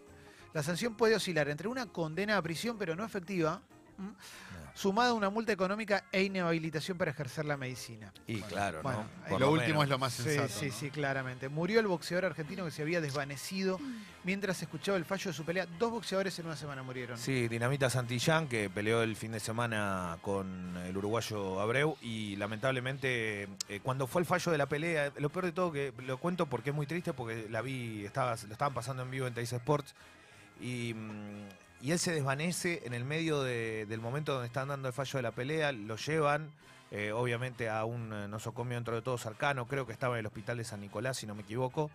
la 0.54 0.62
sanción 0.62 0.94
puede 0.96 1.14
oscilar 1.14 1.48
entre 1.48 1.68
una 1.68 1.86
condena 1.86 2.36
a 2.36 2.42
prisión, 2.42 2.78
pero 2.78 2.96
no 2.96 3.04
efectiva, 3.04 3.60
¿m? 3.98 4.12
sumada 4.74 5.10
a 5.10 5.14
una 5.14 5.28
multa 5.28 5.50
económica 5.50 6.04
e 6.12 6.22
inhabilitación 6.22 6.96
para 6.96 7.10
ejercer 7.10 7.44
la 7.44 7.56
medicina. 7.56 8.12
Y 8.28 8.40
claro, 8.42 8.80
lo 9.36 9.50
último 9.50 9.80
menos. 9.80 9.84
es 9.84 9.88
lo 9.90 9.98
más 9.98 10.12
Sí, 10.12 10.22
sensato. 10.22 10.48
sí, 10.50 10.66
¿no? 10.66 10.72
sí, 10.72 10.90
claramente. 10.90 11.48
Murió 11.48 11.80
el 11.80 11.88
boxeador 11.88 12.26
argentino 12.26 12.64
que 12.64 12.70
se 12.70 12.82
había 12.82 13.00
desvanecido 13.00 13.80
mientras 14.22 14.62
escuchaba 14.62 14.96
el 14.96 15.04
fallo 15.04 15.32
de 15.32 15.36
su 15.36 15.44
pelea. 15.44 15.66
Dos 15.80 15.90
boxeadores 15.90 16.38
en 16.38 16.46
una 16.46 16.54
semana 16.54 16.84
murieron. 16.84 17.18
Sí, 17.18 17.48
Dinamita 17.48 17.90
Santillán, 17.90 18.46
que 18.46 18.70
peleó 18.70 19.02
el 19.02 19.16
fin 19.16 19.32
de 19.32 19.40
semana 19.40 20.16
con 20.22 20.76
el 20.86 20.96
uruguayo 20.96 21.58
Abreu 21.60 21.96
y 22.00 22.36
lamentablemente 22.36 23.48
eh, 23.68 23.80
cuando 23.82 24.06
fue 24.06 24.22
el 24.22 24.26
fallo 24.26 24.52
de 24.52 24.58
la 24.58 24.66
pelea, 24.66 25.12
lo 25.16 25.28
peor 25.28 25.46
de 25.46 25.52
todo 25.52 25.72
que 25.72 25.92
lo 26.06 26.18
cuento 26.18 26.46
porque 26.46 26.70
es 26.70 26.76
muy 26.76 26.86
triste 26.86 27.12
porque 27.12 27.48
la 27.50 27.62
vi, 27.62 28.04
estaba, 28.04 28.36
lo 28.46 28.52
estaban 28.52 28.74
pasando 28.74 29.02
en 29.02 29.10
vivo 29.10 29.26
en 29.26 29.34
Teis 29.34 29.52
Sports 29.52 29.92
y, 30.60 30.94
mm, 30.94 31.48
y 31.82 31.92
él 31.92 31.98
se 31.98 32.12
desvanece 32.12 32.82
en 32.84 32.94
el 32.94 33.04
medio 33.04 33.42
de- 33.42 33.86
del 33.86 34.00
momento 34.00 34.32
donde 34.32 34.46
están 34.48 34.68
dando 34.68 34.88
el 34.88 34.94
fallo 34.94 35.18
de 35.18 35.22
la 35.22 35.30
pelea, 35.32 35.72
lo 35.72 35.96
llevan 35.96 36.50
eh, 36.90 37.12
obviamente 37.12 37.68
a 37.68 37.84
un 37.84 38.12
eh, 38.14 38.28
nosocomio 38.28 38.74
dentro 38.76 38.94
de 38.94 39.02
todo 39.02 39.18
cercano, 39.18 39.66
creo 39.68 39.86
que 39.86 39.92
estaba 39.92 40.14
en 40.14 40.20
el 40.20 40.26
hospital 40.26 40.56
de 40.56 40.64
San 40.64 40.80
Nicolás 40.80 41.18
si 41.18 41.26
no 41.26 41.34
me 41.34 41.42
equivoco. 41.42 41.90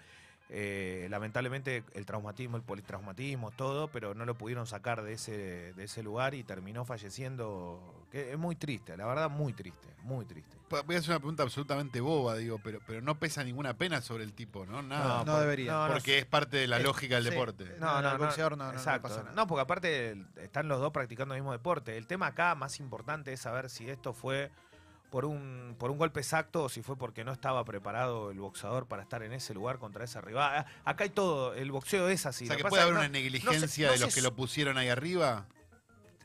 Eh, 0.50 1.08
lamentablemente 1.10 1.84
el 1.94 2.06
traumatismo, 2.06 2.58
el 2.58 2.64
politraumatismo, 2.64 3.52
todo, 3.52 3.88
pero 3.88 4.14
no 4.14 4.26
lo 4.26 4.36
pudieron 4.36 4.68
sacar 4.68 5.02
de 5.02 5.14
ese, 5.14 5.74
de 5.74 5.84
ese 5.84 6.04
lugar 6.04 6.34
y 6.36 6.44
terminó 6.44 6.86
falleciendo. 6.86 8.06
Que 8.12 8.32
es 8.34 8.38
muy 8.38 8.56
triste, 8.56 8.96
la 8.96 9.08
verdad, 9.08 9.30
muy 9.32 9.54
triste, 9.54 9.88
muy 10.04 10.26
triste. 10.26 10.56
Voy 10.70 10.96
a 10.96 11.00
hacer 11.00 11.10
una 11.12 11.20
pregunta 11.20 11.42
absolutamente 11.42 12.00
boba, 12.00 12.36
digo, 12.36 12.60
pero, 12.64 12.80
pero 12.86 13.02
no 13.02 13.18
pesa 13.18 13.44
ninguna 13.44 13.76
pena 13.76 14.02
sobre 14.02 14.24
el 14.24 14.34
tipo, 14.34 14.66
¿no? 14.68 14.84
Nada. 14.84 15.24
No 15.24 15.32
por- 15.32 15.42
debería. 15.42 15.72
no, 15.72 15.88
no, 15.88 15.94
porque 15.94 16.20
es 16.20 16.26
parte 16.26 16.58
de 16.58 16.68
la 16.68 16.78
lógica 16.78 17.16
del 17.16 17.24
sí. 17.24 17.30
deporte. 17.32 17.76
No, 17.80 18.02
no, 18.04 18.12
el 18.12 18.18
boxeador 18.20 18.56
no, 18.58 18.66
no, 18.66 18.74
no 18.74 18.78
exacto. 18.78 19.08
pasa 19.08 19.24
nada. 19.24 19.36
No, 19.36 19.48
porque 19.48 19.62
aparte 19.62 20.24
están 20.38 20.68
los 20.68 20.80
dos 20.80 20.92
practicando 20.92 21.34
el 21.34 21.42
mismo 21.42 21.54
deporte. 21.54 21.98
El 21.98 22.06
tema 22.06 22.28
acá 22.28 22.54
más 22.54 22.80
importante 22.80 23.34
es 23.34 23.40
saber 23.40 23.72
si 23.72 23.90
esto 23.90 24.14
fue 24.14 24.52
por 25.14 25.26
un, 25.26 25.76
por 25.78 25.92
un 25.92 26.00
golpe 26.00 26.22
exacto 26.22 26.64
o 26.64 26.70
si 26.70 26.82
fue 26.82 26.98
porque 26.98 27.24
no 27.24 27.32
estaba 27.32 27.64
preparado 27.64 28.32
el 28.32 28.40
boxeador 28.40 28.88
para 28.88 29.04
estar 29.04 29.22
en 29.22 29.32
ese 29.32 29.54
lugar 29.54 29.78
contra 29.78 30.06
ese 30.06 30.20
rival. 30.22 30.52
Ah, 30.58 30.66
Acá 30.86 31.04
hay 31.04 31.12
todo, 31.12 31.54
el 31.54 31.72
boxeo 31.72 32.08
es 32.10 32.26
así. 32.26 32.46
o 32.46 32.48
sea, 32.48 32.56
que 32.58 32.64
puede 32.64 32.82
haber 32.82 32.96
no- 32.96 33.00
una 33.02 33.10
negligencia 33.10 33.86
no 33.86 33.92
de 33.92 34.00
se- 34.00 34.06
los 34.06 34.16
que 34.16 34.24
lo 34.24 34.36
pusieron 34.36 34.76
ahí 34.80 34.90
arriba. 34.90 35.46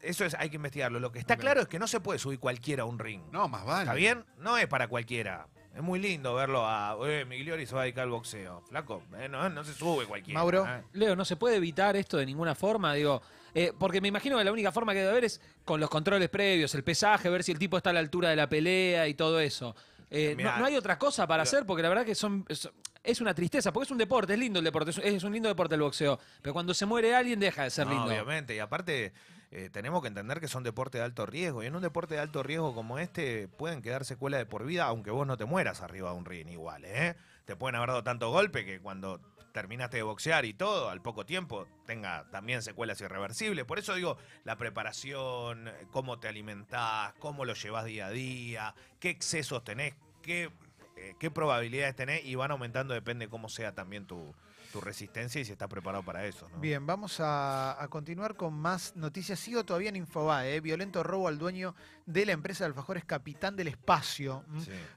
Eso 0.01 0.25
es, 0.25 0.33
hay 0.33 0.49
que 0.49 0.57
investigarlo. 0.57 1.01
Lo 1.01 1.13
que 1.13 1.19
está 1.19 1.37
claro 1.37 1.61
es 1.61 1.69
que 1.69 1.79
no 1.79 1.87
se 1.87 2.01
puede 2.01 2.19
subir 2.19 2.39
cualquiera 2.39 2.85
a 2.85 2.87
un 2.87 2.99
ring. 2.99 3.21
No, 3.31 3.47
más 3.47 3.67
vale. 3.67 3.83
¿Está 3.83 3.93
bien? 3.93 4.25
No 4.39 4.57
es 4.57 4.67
para 4.69 4.89
cualquiera. 4.89 5.49
Es 5.79 5.85
muy 5.85 6.01
lindo 6.01 6.35
verlo 6.35 6.67
a, 6.67 6.99
eh, 7.07 7.25
Migliori 7.25 7.65
se 7.65 7.73
va 7.73 7.83
a 7.83 7.85
dedicar 7.85 8.03
al 8.03 8.11
boxeo. 8.11 8.63
Flaco, 8.69 9.01
eh, 9.17 9.29
no, 9.29 9.49
no 9.49 9.63
se 9.63 9.73
sube 9.73 10.07
cualquiera. 10.07 10.41
Mauro. 10.41 10.67
eh. 10.67 10.83
Leo, 10.95 11.15
¿no 11.15 11.25
se 11.25 11.37
puede 11.37 11.55
evitar 11.55 11.95
esto 11.95 12.17
de 12.17 12.27
ninguna 12.27 12.57
forma? 12.57 12.95
Digo, 12.95 13.23
eh, 13.55 13.73
porque 13.79 14.01
me 14.01 14.09
imagino 14.09 14.37
que 14.37 14.43
la 14.43 14.51
única 14.51 14.73
forma 14.73 14.93
que 14.93 14.99
debe 14.99 15.13
haber 15.13 15.25
es 15.27 15.41
con 15.65 15.79
los 15.79 15.89
controles 15.89 16.31
previos, 16.31 16.75
el 16.75 16.83
pesaje, 16.83 17.31
ver 17.31 17.45
si 17.45 17.53
el 17.53 17.61
tipo 17.61 17.77
está 17.77 17.91
a 17.91 17.93
la 17.93 18.01
altura 18.01 18.29
de 18.31 18.35
la 18.35 18.49
pelea 18.49 19.07
y 19.07 19.15
todo 19.15 19.39
eso. 19.39 19.77
Eh, 20.11 20.35
Mirá, 20.37 20.55
no, 20.55 20.59
no 20.59 20.65
hay 20.67 20.75
otra 20.75 20.99
cosa 20.99 21.29
para 21.29 21.45
hacer 21.45 21.65
porque 21.65 21.85
la 21.85 21.91
verdad 21.91 22.05
que 22.05 22.17
son, 22.17 22.45
es, 22.49 22.69
es 23.05 23.21
una 23.21 23.33
tristeza, 23.33 23.73
porque 23.73 23.85
es 23.85 23.91
un 23.93 23.99
deporte, 23.99 24.33
es 24.33 24.39
lindo 24.41 24.59
el 24.59 24.65
deporte, 24.65 24.91
es, 24.91 24.99
es 24.99 25.23
un 25.23 25.33
lindo 25.33 25.49
deporte 25.49 25.77
el 25.77 25.81
boxeo, 25.83 26.19
pero 26.43 26.55
cuando 26.55 26.75
se 26.75 26.87
muere 26.87 27.15
alguien 27.15 27.39
deja 27.39 27.63
de 27.63 27.71
ser 27.71 27.87
No, 27.87 27.93
lindo. 27.93 28.07
Obviamente, 28.07 28.57
y 28.57 28.59
aparte 28.59 29.13
eh, 29.51 29.71
tenemos 29.73 30.03
que 30.03 30.09
entender 30.09 30.41
que 30.41 30.49
son 30.49 30.63
deportes 30.63 31.01
de 31.01 31.05
alto 31.05 31.25
riesgo. 31.25 31.63
Y 31.63 31.67
en 31.67 31.77
un 31.77 31.83
deporte 31.83 32.15
de 32.15 32.21
alto 32.21 32.43
riesgo 32.43 32.75
como 32.75 32.99
este 32.99 33.49
pueden 33.49 33.83
quedar 33.83 34.05
secuelas 34.05 34.41
de 34.41 34.47
por 34.47 34.65
vida, 34.65 34.85
aunque 34.85 35.11
vos 35.11 35.27
no 35.27 35.37
te 35.37 35.47
mueras 35.47 35.81
arriba 35.81 36.11
de 36.11 36.17
un 36.17 36.25
ring 36.25 36.49
igual. 36.49 36.85
¿eh? 36.85 37.17
Te 37.45 37.57
pueden 37.57 37.77
haber 37.77 37.89
dado 37.89 38.05
tanto 38.05 38.31
golpe 38.31 38.65
que 38.65 38.81
cuando 38.81 39.21
terminaste 39.53 39.97
de 39.97 40.03
boxear 40.03 40.45
y 40.45 40.53
todo, 40.53 40.91
al 40.91 41.01
poco 41.01 41.25
tiempo 41.25 41.67
tenga 41.87 42.29
también 42.31 42.63
secuelas 42.63 43.01
irreversibles. 43.01 43.65
Por 43.65 43.79
eso 43.79 43.95
digo, 43.95 44.19
la 44.45 44.57
preparación, 44.57 45.69
eh, 45.69 45.87
cómo 45.91 46.19
te 46.21 46.29
alimentás, 46.29 47.15
cómo 47.19 47.45
lo 47.47 47.55
llevas 47.55 47.87
día 47.87 48.07
a 48.07 48.11
día, 48.11 48.75
qué 49.01 49.09
excesos 49.09 49.65
tenés, 49.65 49.95
qué, 50.23 50.51
eh, 50.97 51.15
qué 51.19 51.31
probabilidades 51.31 51.97
tenés 51.97 52.25
y 52.25 52.35
van 52.35 52.51
aumentando 52.51 52.93
depende 52.93 53.29
cómo 53.29 53.49
sea 53.49 53.75
también 53.75 54.07
tu, 54.07 54.35
tu 54.73 54.81
resistencia 54.81 55.41
y 55.41 55.45
si 55.45 55.53
estás 55.53 55.69
preparado 55.69 56.05
para 56.05 56.25
eso. 56.27 56.49
¿no? 56.49 56.59
Bien, 56.59 56.87
vamos 56.87 57.21
a, 57.21 57.81
a 57.83 57.89
continuar 57.89 58.37
con 58.37 58.55
más 58.55 58.97
noticias. 58.97 59.39
Sigo 59.39 59.65
todavía 59.65 59.89
en 59.89 59.97
Infobae. 59.97 60.57
¿eh? 60.57 60.61
Violento 60.61 61.03
robo 61.03 61.29
al 61.29 61.39
dueño 61.39 61.75
de 62.09 62.25
la 62.25 62.33
empresa 62.33 62.65
de 62.65 62.69
alfajores 62.69 63.05
Capitán 63.05 63.55
del 63.55 63.69
Espacio. 63.69 64.45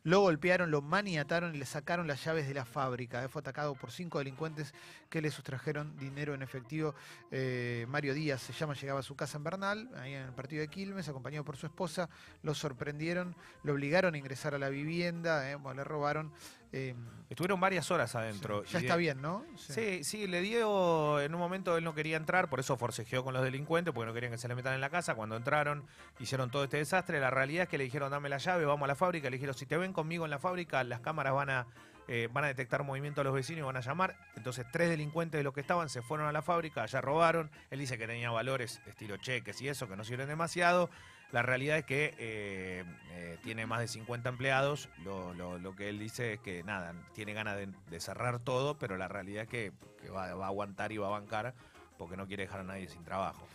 Lo 0.04 0.22
golpearon, 0.22 0.72
lo 0.72 0.82
maniataron 0.82 1.54
y 1.54 1.58
le 1.58 1.66
sacaron 1.66 2.08
las 2.08 2.24
llaves 2.24 2.48
de 2.48 2.54
la 2.54 2.64
fábrica. 2.64 3.22
¿eh? 3.24 3.28
Fue 3.28 3.42
atacado 3.42 3.76
por 3.76 3.92
cinco 3.92 4.20
delincuentes 4.20 4.74
que 5.10 5.22
le 5.22 5.30
sustrajeron 5.30 5.98
dinero 5.98 6.34
en 6.34 6.42
efectivo. 6.42 6.96
Eh, 7.30 7.86
Mario 7.90 8.14
Díaz 8.14 8.42
se 8.42 8.54
llama, 8.54 8.76
llegaba 8.76 9.02
a 9.02 9.04
su 9.04 9.16
casa 9.18 9.38
en 9.38 9.44
Bernal, 9.44 9.90
ahí 9.96 10.14
en 10.14 10.24
el 10.24 10.34
partido 10.34 10.62
de 10.62 10.70
Quilmes, 10.70 11.10
acompañado 11.10 11.44
por 11.44 11.58
su 11.58 11.66
esposa. 11.66 12.10
Lo 12.44 12.54
sorprendieron, 12.54 13.36
lo 13.64 13.74
obligaron 13.74 14.16
a 14.16 14.18
ingresar 14.18 14.56
a 14.56 14.58
la 14.58 14.70
vivienda, 14.70 15.52
¿eh? 15.52 15.58
le 15.76 15.84
robaron. 15.84 16.32
Eh, 16.74 16.96
Estuvieron 17.30 17.62
varias 17.62 17.90
horas 17.92 18.14
adentro. 18.16 18.64
ya 18.66 18.80
está 18.80 18.94
de- 18.96 19.00
bien, 19.00 19.22
¿no? 19.22 19.46
Sí, 19.56 20.04
sí, 20.04 20.28
le 20.28 20.42
dio, 20.42 21.22
en 21.22 21.34
un 21.34 21.40
momento 21.40 21.78
él 21.78 21.84
no 21.86 21.96
quería 21.96 22.18
entrar, 22.18 22.50
por 22.50 22.60
eso 22.60 22.76
forcejeó 22.76 23.24
con 23.24 23.34
los 23.34 23.42
delincuentes, 23.42 23.94
porque 23.94 24.06
no 24.08 24.14
querían 24.14 24.34
que 24.34 24.38
se 24.38 24.50
le 24.50 24.56
metan 24.56 24.74
en 24.74 24.82
la 24.82 24.90
casa. 24.90 25.16
Cuando 25.16 25.38
entraron, 25.38 25.86
hicieron 26.20 26.52
todo 26.52 26.66
este 26.66 26.76
desastre. 26.78 27.22
La 27.22 27.30
realidad 27.30 27.64
es 27.64 27.70
que 27.70 27.78
le 27.78 27.86
dijeron, 27.86 28.12
dame 28.12 28.28
la 28.28 28.38
llave, 28.38 28.66
vamos 28.66 28.84
a 28.84 28.88
la 28.88 28.96
fábrica. 28.96 29.30
Le 29.30 29.38
dijeron, 29.38 29.56
si 29.56 29.66
te 29.66 29.78
ven 29.78 29.94
conmigo 29.94 30.26
en 30.26 30.32
la 30.32 30.40
fábrica, 30.40 30.84
las 30.84 31.00
cámaras 31.00 31.34
van 31.34 31.50
a, 31.52 31.68
eh, 32.10 32.28
van 32.34 32.44
a 32.44 32.48
detectar 32.48 32.84
movimiento 32.84 33.22
a 33.22 33.24
los 33.24 33.34
vecinos 33.34 33.60
y 33.60 33.64
van 33.66 33.78
a 33.78 33.82
llamar. 33.82 34.18
Entonces, 34.36 34.66
tres 34.70 34.90
delincuentes 34.90 35.40
de 35.40 35.44
los 35.46 35.54
que 35.54 35.62
estaban 35.62 35.88
se 35.88 36.02
fueron 36.02 36.28
a 36.28 36.34
la 36.34 36.42
fábrica, 36.42 36.84
allá 36.84 37.00
robaron. 37.00 37.50
Él 37.70 37.80
dice 37.80 37.98
que 37.98 38.08
tenía 38.08 38.30
valores, 38.32 38.82
estilo 38.88 39.16
cheques 39.16 39.62
y 39.62 39.70
eso, 39.70 39.88
que 39.88 39.96
no 39.96 40.04
sirven 40.04 40.28
demasiado. 40.28 40.90
La 41.32 41.42
realidad 41.42 41.78
es 41.78 41.86
que 41.86 42.14
eh, 42.18 42.84
eh, 43.12 43.38
tiene 43.44 43.66
más 43.66 43.80
de 43.80 43.88
50 43.88 44.28
empleados. 44.30 44.90
Lo, 45.04 45.34
lo- 45.34 45.58
lo 45.60 45.76
que 45.76 45.88
él 45.90 45.98
dice 46.00 46.34
es 46.34 46.40
que 46.42 46.64
nada, 46.64 46.94
tiene 47.14 47.34
ganas 47.34 47.56
de, 47.58 47.70
de 47.90 48.00
cerrar 48.02 48.40
todo, 48.40 48.78
pero 48.78 48.98
la 48.98 49.08
realidad 49.08 49.44
es 49.44 49.50
que, 49.50 49.72
que 50.02 50.10
va, 50.10 50.34
va 50.36 50.46
a 50.46 50.48
aguantar 50.50 50.92
y 50.92 50.98
va 50.98 51.08
a 51.08 51.12
bancar 51.12 51.54
porque 51.98 52.18
no 52.18 52.28
quiere 52.28 52.44
dejar 52.44 52.62
a 52.62 52.64
nadie 52.64 52.88
sin 52.90 53.04
trabajo. 53.04 53.48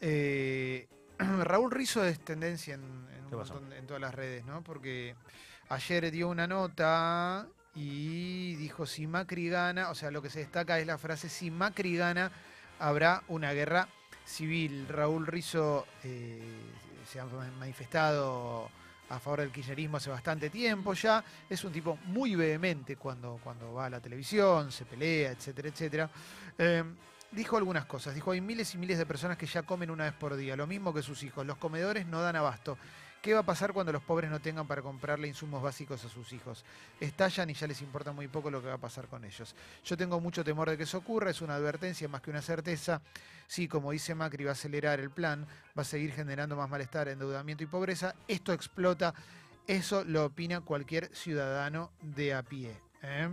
Eh, 0.00 0.86
Raúl 1.18 1.70
Rizzo 1.70 2.04
es 2.04 2.18
tendencia 2.20 2.74
en, 2.74 2.82
en 2.82 3.24
un 3.24 3.30
¿Qué 3.30 3.36
pasó? 3.36 3.54
montón- 3.54 3.72
en 3.74 3.86
todas 3.86 4.00
las 4.00 4.14
redes, 4.14 4.44
¿no? 4.46 4.62
Porque 4.62 5.14
ayer 5.68 6.10
dio 6.10 6.28
una 6.28 6.46
nota 6.46 7.46
y 7.74 8.54
dijo, 8.56 8.86
si 8.86 9.06
Macri 9.06 9.48
gana, 9.50 9.90
o 9.90 9.94
sea, 9.94 10.10
lo 10.10 10.22
que 10.22 10.30
se 10.30 10.38
destaca 10.40 10.78
es 10.78 10.86
la 10.86 10.96
frase, 10.98 11.28
si 11.28 11.50
Macri 11.50 11.96
gana, 11.96 12.30
habrá 12.78 13.22
una 13.28 13.52
guerra 13.52 13.88
civil. 14.24 14.86
Raúl 14.88 15.26
Rizzo 15.26 15.86
eh, 16.04 16.40
se 17.10 17.20
ha 17.20 17.24
manifestado 17.24 18.70
a 19.08 19.18
favor 19.18 19.40
del 19.40 19.50
kirchnerismo 19.50 19.96
hace 19.96 20.10
bastante 20.10 20.50
tiempo 20.50 20.92
ya. 20.92 21.24
Es 21.48 21.64
un 21.64 21.72
tipo 21.72 21.98
muy 22.06 22.34
vehemente 22.34 22.96
cuando, 22.96 23.40
cuando 23.42 23.72
va 23.72 23.86
a 23.86 23.90
la 23.90 24.00
televisión, 24.00 24.70
se 24.70 24.84
pelea, 24.84 25.30
etcétera, 25.30 25.68
etcétera. 25.68 26.10
Eh, 26.58 26.84
dijo 27.30 27.56
algunas 27.56 27.86
cosas. 27.86 28.14
Dijo, 28.14 28.32
hay 28.32 28.40
miles 28.40 28.74
y 28.74 28.78
miles 28.78 28.98
de 28.98 29.06
personas 29.06 29.38
que 29.38 29.46
ya 29.46 29.62
comen 29.62 29.90
una 29.90 30.04
vez 30.04 30.12
por 30.12 30.36
día, 30.36 30.56
lo 30.56 30.66
mismo 30.66 30.92
que 30.92 31.02
sus 31.02 31.22
hijos. 31.22 31.46
Los 31.46 31.56
comedores 31.56 32.06
no 32.06 32.20
dan 32.20 32.36
abasto. 32.36 32.76
¿Qué 33.22 33.34
va 33.34 33.40
a 33.40 33.44
pasar 33.44 33.72
cuando 33.72 33.92
los 33.92 34.02
pobres 34.02 34.30
no 34.30 34.40
tengan 34.40 34.68
para 34.68 34.80
comprarle 34.80 35.26
insumos 35.26 35.60
básicos 35.60 36.04
a 36.04 36.08
sus 36.08 36.32
hijos? 36.32 36.64
Estallan 37.00 37.50
y 37.50 37.54
ya 37.54 37.66
les 37.66 37.82
importa 37.82 38.12
muy 38.12 38.28
poco 38.28 38.48
lo 38.48 38.62
que 38.62 38.68
va 38.68 38.74
a 38.74 38.78
pasar 38.78 39.08
con 39.08 39.24
ellos. 39.24 39.56
Yo 39.84 39.96
tengo 39.96 40.20
mucho 40.20 40.44
temor 40.44 40.70
de 40.70 40.76
que 40.76 40.84
eso 40.84 40.98
ocurra, 40.98 41.30
es 41.30 41.40
una 41.40 41.56
advertencia 41.56 42.08
más 42.08 42.22
que 42.22 42.30
una 42.30 42.42
certeza. 42.42 43.02
Sí, 43.48 43.66
como 43.66 43.90
dice 43.90 44.14
Macri, 44.14 44.44
va 44.44 44.50
a 44.50 44.52
acelerar 44.52 45.00
el 45.00 45.10
plan, 45.10 45.46
va 45.76 45.82
a 45.82 45.84
seguir 45.84 46.12
generando 46.12 46.54
más 46.54 46.70
malestar, 46.70 47.08
endeudamiento 47.08 47.64
y 47.64 47.66
pobreza. 47.66 48.14
Esto 48.28 48.52
explota, 48.52 49.12
eso 49.66 50.04
lo 50.04 50.26
opina 50.26 50.60
cualquier 50.60 51.14
ciudadano 51.14 51.90
de 52.00 52.34
a 52.34 52.42
pie. 52.44 52.80
¿eh? 53.02 53.28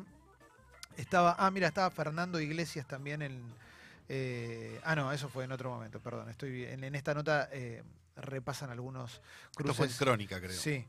Estaba, 0.98 1.36
ah, 1.38 1.51
mira, 1.51 1.68
estaba 1.68 1.92
Fernando 1.92 2.39
Iglesias 2.39 2.88
también 2.88 3.22
en... 3.22 3.65
eh, 4.10 4.80
ah, 4.84 4.96
no, 4.96 5.12
eso 5.12 5.30
fue 5.30 5.44
en 5.46 5.52
otro 5.52 5.70
momento, 5.70 6.00
perdón. 6.00 6.30
Estoy 6.30 6.66
en, 6.66 6.84
en 6.84 6.96
esta 6.96 7.14
nota 7.14 7.50
eh, 7.52 7.84
repasan 8.16 8.70
algunos 8.70 9.22
Esto 9.52 9.74
fue 9.74 9.86
en 9.86 9.92
cruces. 9.92 9.98
crónica, 9.98 10.40
creo. 10.40 10.52
Sí, 10.52 10.86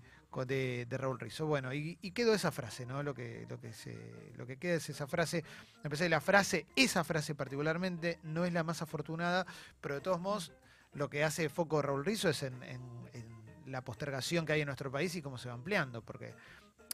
de, 0.47 0.85
de 0.87 0.99
Raúl 0.99 1.19
Rizzo. 1.19 1.47
Bueno, 1.47 1.73
y, 1.73 1.99
y 2.03 2.11
quedó 2.11 2.35
esa 2.35 2.53
frase, 2.53 2.85
¿no? 2.85 3.03
Lo 3.03 3.15
que, 3.15 3.47
lo, 3.49 3.59
que 3.59 3.73
se, 3.73 3.97
lo 4.37 4.47
que 4.47 4.59
queda 4.59 4.75
es 4.75 4.89
esa 4.91 5.07
frase. 5.07 5.43
Que 5.83 5.89
la 6.11 6.21
frase, 6.21 6.67
esa 6.77 7.05
frase 7.05 7.35
particularmente, 7.35 8.19
no 8.23 8.45
es 8.45 8.53
la 8.53 8.63
más 8.63 8.83
afortunada, 8.83 9.47
pero 9.81 9.95
de 9.95 10.01
todos 10.03 10.21
modos, 10.21 10.53
lo 10.93 11.09
que 11.09 11.25
hace 11.25 11.49
foco 11.49 11.81
Raúl 11.81 12.05
Rizzo 12.05 12.29
es 12.29 12.43
en, 12.43 12.63
en- 12.65 13.09
en 13.15 13.73
la 13.73 13.83
postergación 13.83 14.45
que 14.47 14.53
hay 14.53 14.61
en 14.61 14.67
nuestro 14.67 14.93
país 14.93 15.15
y 15.17 15.23
cómo 15.23 15.39
se 15.39 15.49
va 15.49 15.55
ampliando, 15.55 16.01
porque 16.03 16.35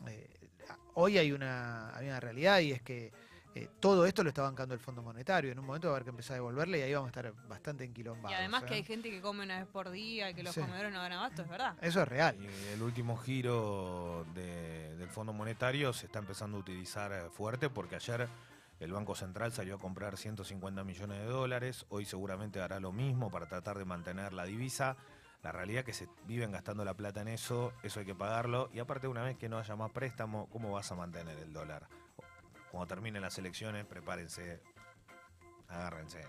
eh, 0.06 0.30
hoy 0.94 1.18
hay 1.18 1.32
una, 1.32 1.94
hay 1.96 2.06
una 2.06 2.18
realidad 2.20 2.60
y 2.60 2.72
es 2.72 2.80
que 2.80 3.12
eh, 3.54 3.68
todo 3.80 4.06
esto 4.06 4.22
lo 4.22 4.28
está 4.30 4.42
bancando 4.42 4.74
el 4.74 4.80
Fondo 4.80 5.02
Monetario. 5.02 5.52
En 5.52 5.58
un 5.58 5.66
momento 5.66 5.88
va 5.88 5.92
a 5.92 5.96
haber 5.96 6.04
que 6.04 6.10
empezar 6.10 6.34
a 6.34 6.36
devolverle 6.36 6.78
y 6.78 6.82
ahí 6.82 6.94
vamos 6.94 7.08
a 7.08 7.10
estar 7.20 7.32
bastante 7.48 7.84
enquilombados. 7.84 8.30
Y 8.30 8.34
además 8.34 8.64
que 8.64 8.74
¿eh? 8.74 8.76
hay 8.78 8.84
gente 8.84 9.10
que 9.10 9.20
come 9.20 9.44
una 9.44 9.58
vez 9.58 9.68
por 9.68 9.90
día 9.90 10.30
y 10.30 10.34
que 10.34 10.42
los 10.42 10.54
Sí. 10.54 10.60
comedores 10.60 10.92
no 10.92 11.00
dan 11.00 11.12
abasto, 11.12 11.42
es 11.42 11.48
verdad. 11.48 11.76
Eso 11.82 12.02
es 12.02 12.08
real. 12.08 12.36
Y 12.40 12.72
el 12.72 12.82
último 12.82 13.16
giro 13.18 14.24
de- 14.34 14.96
del 14.96 15.08
Fondo 15.10 15.32
Monetario 15.32 15.92
se 15.92 16.06
está 16.06 16.18
empezando 16.18 16.56
a 16.56 16.60
utilizar 16.60 17.12
eh, 17.12 17.30
fuerte 17.30 17.68
porque 17.68 17.96
ayer 17.96 18.28
el 18.80 18.92
Banco 18.92 19.14
Central 19.14 19.52
salió 19.52 19.76
a 19.76 19.78
comprar 19.78 20.16
150 20.16 20.82
millones 20.82 21.18
de 21.18 21.26
dólares, 21.26 21.86
hoy 21.90 22.04
seguramente 22.04 22.60
hará 22.60 22.80
lo 22.80 22.90
mismo 22.92 23.30
para 23.30 23.46
tratar 23.46 23.78
de 23.78 23.84
mantener 23.84 24.32
la 24.32 24.44
divisa. 24.44 24.96
La 25.42 25.52
realidad 25.52 25.80
es 25.80 25.84
que 25.86 25.92
se 25.92 26.08
viven 26.26 26.52
gastando 26.52 26.84
la 26.84 26.94
plata 26.94 27.20
en 27.20 27.28
eso, 27.28 27.72
eso 27.82 28.00
hay 28.00 28.06
que 28.06 28.14
pagarlo. 28.14 28.70
Y 28.72 28.78
aparte, 28.78 29.08
una 29.08 29.22
vez 29.22 29.36
que 29.36 29.48
no 29.48 29.58
haya 29.58 29.74
más 29.76 29.90
préstamo, 29.90 30.48
¿cómo 30.50 30.70
vas 30.72 30.90
a 30.92 30.94
mantener 30.94 31.36
el 31.38 31.52
dólar? 31.52 31.86
Cuando 32.72 32.86
terminen 32.88 33.22
las 33.22 33.38
elecciones, 33.38 33.84
prepárense, 33.86 34.60
agárrense. 35.68 36.22
¿no? 36.22 36.28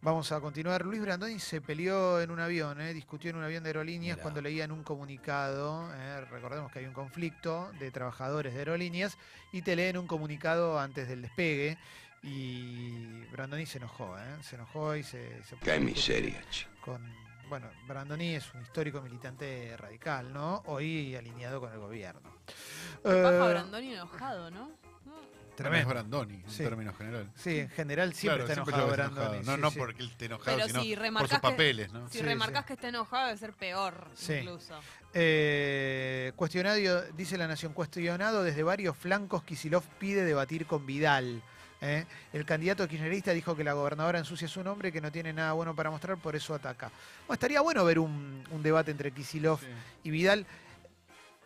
Vamos 0.00 0.30
a 0.32 0.40
continuar. 0.40 0.84
Luis 0.84 1.00
Brandoni 1.00 1.38
se 1.38 1.60
peleó 1.60 2.20
en 2.20 2.30
un 2.30 2.38
avión, 2.38 2.80
¿eh? 2.80 2.92
discutió 2.94 3.30
en 3.30 3.36
un 3.36 3.42
avión 3.44 3.62
de 3.64 3.70
aerolíneas 3.70 4.16
Mirá. 4.16 4.22
cuando 4.22 4.40
leían 4.40 4.70
un 4.70 4.84
comunicado. 4.84 5.90
¿eh? 5.94 6.20
Recordemos 6.30 6.70
que 6.70 6.78
hay 6.78 6.84
un 6.84 6.92
conflicto 6.92 7.72
de 7.80 7.90
trabajadores 7.90 8.52
de 8.54 8.60
aerolíneas 8.60 9.18
y 9.50 9.62
te 9.62 9.74
leen 9.74 9.96
un 9.98 10.06
comunicado 10.06 10.78
antes 10.78 11.08
del 11.08 11.22
despegue. 11.22 11.76
Y 12.22 13.24
Brandoni 13.32 13.66
se 13.66 13.78
enojó, 13.78 14.16
¿eh? 14.18 14.42
se 14.42 14.54
enojó 14.56 14.94
y 14.94 15.02
se, 15.02 15.42
se 15.42 15.56
puso 15.56 15.64
Qué 15.72 15.80
miseria, 15.80 16.42
chico. 16.50 16.70
Con, 16.82 17.02
bueno, 17.48 17.68
Brandoni 17.88 18.34
es 18.36 18.54
un 18.54 18.62
histórico 18.62 19.02
militante 19.02 19.76
radical, 19.76 20.32
¿no? 20.32 20.62
Hoy 20.66 21.16
alineado 21.16 21.60
con 21.60 21.72
el 21.72 21.78
gobierno. 21.78 22.30
Paja 23.02 23.30
Eh, 23.46 23.50
Brandoni 23.50 23.94
enojado, 23.94 24.50
¿no? 24.50 24.70
Tremendo. 25.56 25.88
Es 25.88 25.94
Brandoni, 25.94 26.34
en 26.34 26.50
Sí. 26.50 26.62
términos 26.64 26.96
generales. 26.96 27.28
Sí, 27.36 27.58
en 27.60 27.68
general 27.70 28.12
siempre 28.14 28.44
Claro, 28.44 28.62
está 28.62 28.76
enojado. 28.76 28.92
Brandoni. 28.92 29.44
No, 29.46 29.54
sí, 29.54 29.60
no 29.60 29.70
sí. 29.70 29.78
porque 29.78 30.02
él 30.02 30.08
esté 30.10 30.24
enojado, 30.26 30.56
Pero 30.56 30.68
sino 30.68 30.82
si 30.82 30.96
por 30.96 31.28
sus 31.28 31.38
papeles, 31.38 31.92
¿no? 31.92 32.08
Si 32.08 32.18
sí. 32.18 32.24
que 32.66 32.72
está 32.72 32.88
enojado 32.88 33.26
debe 33.26 33.38
ser 33.38 33.52
peor, 33.52 34.08
Sí. 34.14 34.32
incluso. 34.34 34.74
Eh, 35.14 36.32
cuestionado, 36.36 37.02
dice 37.16 37.38
la 37.38 37.46
Nación, 37.46 37.72
cuestionado 37.72 38.42
desde 38.42 38.62
varios 38.62 38.96
flancos, 38.96 39.44
Kisilov 39.44 39.84
pide 39.98 40.24
debatir 40.24 40.66
con 40.66 40.84
Vidal. 40.86 41.42
¿eh? 41.80 42.04
El 42.32 42.44
candidato 42.46 42.88
kirchnerista 42.88 43.32
dijo 43.32 43.54
que 43.54 43.62
la 43.62 43.74
gobernadora 43.74 44.18
ensucia 44.18 44.48
su 44.48 44.64
nombre, 44.64 44.90
que 44.90 45.00
no 45.00 45.12
tiene 45.12 45.32
nada 45.32 45.52
bueno 45.52 45.74
para 45.76 45.90
mostrar, 45.90 46.16
por 46.16 46.34
eso 46.34 46.54
ataca. 46.54 46.90
Bueno, 47.26 47.34
estaría 47.34 47.60
bueno 47.60 47.84
ver 47.84 47.98
un, 47.98 48.42
un 48.50 48.62
debate 48.62 48.90
entre 48.90 49.10
Kisilov 49.12 49.60
Sí. 49.60 49.66
y 50.04 50.10
Vidal. 50.10 50.46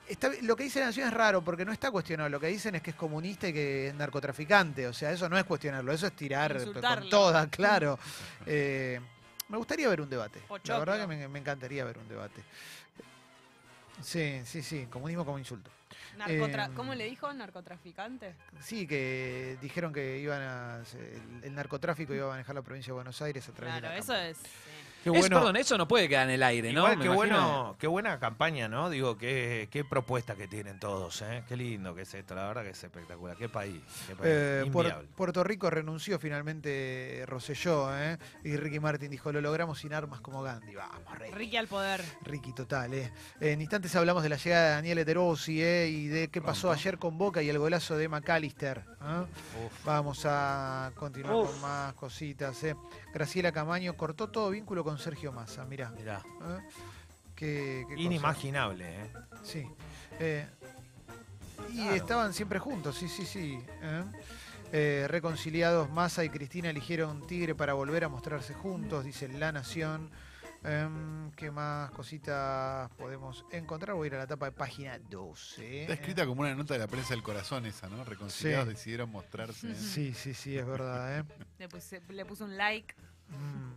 Está- 0.08 0.30
lo 0.42 0.56
que 0.56 0.64
dice 0.64 0.80
la 0.80 0.86
Nación 0.86 1.08
es 1.08 1.14
raro 1.14 1.42
porque 1.44 1.64
no 1.64 1.72
está 1.72 1.90
cuestionado. 1.90 2.28
Lo 2.30 2.40
que 2.40 2.46
dicen 2.48 2.74
es 2.74 2.82
que 2.82 2.90
es 2.90 2.96
comunista 2.96 3.48
y 3.48 3.52
que 3.52 3.88
es 3.88 3.94
narcotraficante. 3.94 4.86
O 4.86 4.92
sea, 4.94 5.12
eso 5.12 5.28
no 5.28 5.36
es 5.38 5.44
cuestionarlo, 5.44 5.92
eso 5.92 6.06
es 6.06 6.12
tirar 6.14 6.56
con 6.80 7.08
toda, 7.10 7.46
claro. 7.48 7.98
Eh, 8.46 9.00
me 9.48 9.56
gustaría 9.58 9.88
ver 9.88 10.00
un 10.00 10.08
debate. 10.10 10.40
La 10.64 10.78
verdad 10.78 11.00
que 11.00 11.06
me, 11.06 11.28
me 11.28 11.38
encantaría 11.38 11.84
ver 11.84 11.98
un 11.98 12.08
debate. 12.08 12.42
Sí, 14.02 14.40
sí, 14.44 14.62
sí, 14.62 14.86
comunismo 14.90 15.24
como 15.24 15.38
insulto. 15.38 15.70
Narcotra- 16.16 16.66
Em, 16.66 16.74
¿Cómo 16.74 16.94
le 16.94 17.04
dijo? 17.04 17.32
¿Narcotraficante? 17.32 18.34
Sí, 18.60 18.86
que 18.86 19.56
dijeron 19.60 19.92
que 19.92 20.18
iban 20.18 20.42
a, 20.42 20.82
el, 20.94 21.44
el 21.44 21.54
narcotráfico 21.54 22.14
iba 22.14 22.26
a 22.26 22.30
manejar 22.30 22.54
la 22.54 22.62
provincia 22.62 22.90
de 22.92 22.94
Buenos 22.94 23.20
Aires 23.22 23.48
a 23.48 23.52
través 23.52 23.74
de 23.74 23.80
Claro, 23.80 23.94
la 23.94 24.00
eso 24.00 24.14
es. 24.14 24.36
Qué 25.04 25.10
Es- 25.10 25.28
perdón, 25.28 25.56
eso 25.56 25.78
no 25.78 25.86
puede 25.86 26.08
quedar 26.08 26.24
en 26.28 26.34
el 26.34 26.42
aire, 26.42 26.72
¿no? 26.72 26.80
Igual, 26.80 27.00
qué, 27.00 27.08
bueno, 27.08 27.76
qué 27.78 27.86
buena 27.86 28.18
campaña, 28.18 28.68
¿no? 28.68 28.90
Digo, 28.90 29.16
qué, 29.16 29.68
qué 29.70 29.84
propuesta 29.84 30.34
que 30.34 30.48
tienen 30.48 30.78
todos, 30.80 31.22
¿eh? 31.22 31.44
Qué 31.48 31.56
lindo 31.56 31.94
que 31.94 32.02
es 32.02 32.14
esto, 32.14 32.34
la 32.34 32.48
verdad 32.48 32.62
que 32.64 32.70
es 32.70 32.82
espectacular. 32.84 33.36
Qué 33.36 33.48
país, 33.48 33.80
qué 34.06 34.14
país. 34.16 34.30
Eh. 34.30 34.70
Puerto 35.16 35.44
Rico 35.44 35.70
renunció 35.70 36.18
finalmente 36.18 37.24
Rosselló, 37.26 37.96
¿eh? 37.96 38.18
y 38.44 38.56
Ricky 38.56 38.80
Martin 38.80 39.10
dijo, 39.10 39.30
lo 39.32 39.40
logramos 39.40 39.78
sin 39.78 39.92
armas 39.94 40.20
como 40.20 40.42
Gandhi. 40.42 40.74
Vamos, 40.74 41.18
Ricky. 41.18 41.34
Ricky 41.34 41.56
al 41.56 41.68
poder. 41.68 42.02
Ricky 42.22 42.52
total, 42.52 42.92
¿eh? 42.94 43.12
En 43.40 43.60
instantes 43.60 43.94
hablamos 43.96 44.22
de 44.22 44.28
la 44.30 44.36
llegada 44.36 44.64
de 44.68 44.70
Daniel 44.74 44.98
Eterossi, 44.98 45.62
¿eh? 45.62 45.88
Y 45.88 46.06
de 46.08 46.28
qué 46.28 46.40
pasó 46.42 46.68
Pronto. 46.68 46.80
ayer 46.80 46.98
con 46.98 47.18
Boca 47.18 47.40
y 47.42 47.48
el 47.48 47.58
golazo 47.58 47.96
de 47.96 48.08
McAllister. 48.08 48.78
¿eh? 49.02 49.24
Vamos 49.84 50.22
a 50.24 50.90
continuar 50.96 51.34
Uf. 51.36 51.50
con 51.52 51.60
más 51.62 51.94
cositas, 51.94 52.62
¿eh? 52.64 52.74
Graciela 53.12 53.52
Camaño 53.52 53.96
cortó 53.96 54.28
todo 54.28 54.50
vínculo 54.50 54.84
con 54.84 54.88
Sergio 54.97 55.33
Massa, 55.33 55.64
mirá. 55.66 55.90
Mirá, 55.90 56.23
¿eh? 56.42 56.59
Qué, 57.35 57.85
qué 57.88 57.95
cosa. 57.95 58.00
inimaginable, 58.00 59.02
¿eh? 59.04 59.12
Sí. 59.42 59.66
Eh, 60.21 60.47
y 61.71 61.75
Claro. 61.83 61.95
estaban 61.97 62.33
siempre 62.33 62.59
juntos, 62.59 62.97
sí, 62.97 63.09
sí, 63.09 63.26
sí. 63.26 63.61
¿eh? 63.83 64.04
Eh, 64.73 65.07
reconciliados, 65.09 65.90
Massa 65.90 66.25
y 66.25 66.30
Cristina 66.30 66.71
eligieron 66.71 67.26
Tigre 67.26 67.54
para 67.54 67.73
volver 67.75 68.04
a 68.04 68.09
mostrarse 68.09 68.54
juntos, 68.54 69.04
dice 69.04 69.28
La 69.28 69.50
Nación. 69.52 70.11
Em, 70.64 71.30
¿Qué 71.33 71.52
más 71.52 71.90
cositas 71.92 72.90
podemos 72.99 73.45
encontrar? 73.52 73.95
Voy 73.95 74.07
a 74.07 74.09
ir 74.09 74.14
a 74.16 74.18
la 74.18 74.26
tapa 74.26 74.47
de 74.47 74.52
página 74.52 74.99
12. 74.99 75.83
Está 75.83 75.92
escrita 75.95 76.26
como 76.26 76.40
una 76.40 76.52
nota 76.54 76.75
de 76.75 76.80
la 76.80 76.88
prensa 76.88 77.11
del 77.14 77.23
corazón 77.23 77.64
esa, 77.66 77.88
¿no? 77.88 78.02
Reconciliados 78.02 78.66
Sí. 78.66 78.75
decidieron 78.75 79.09
mostrarse. 79.11 79.73
Sí, 79.76 80.12
sí, 80.14 80.35
sí, 80.35 80.59
es 80.59 80.66
verdad. 80.66 81.21
¿eh? 81.21 81.25
Le, 81.61 81.68
puse- 81.68 82.02
le 82.09 82.25
puso 82.25 82.45
un 82.45 82.57
like. 82.57 82.92
Mm. 83.28 83.73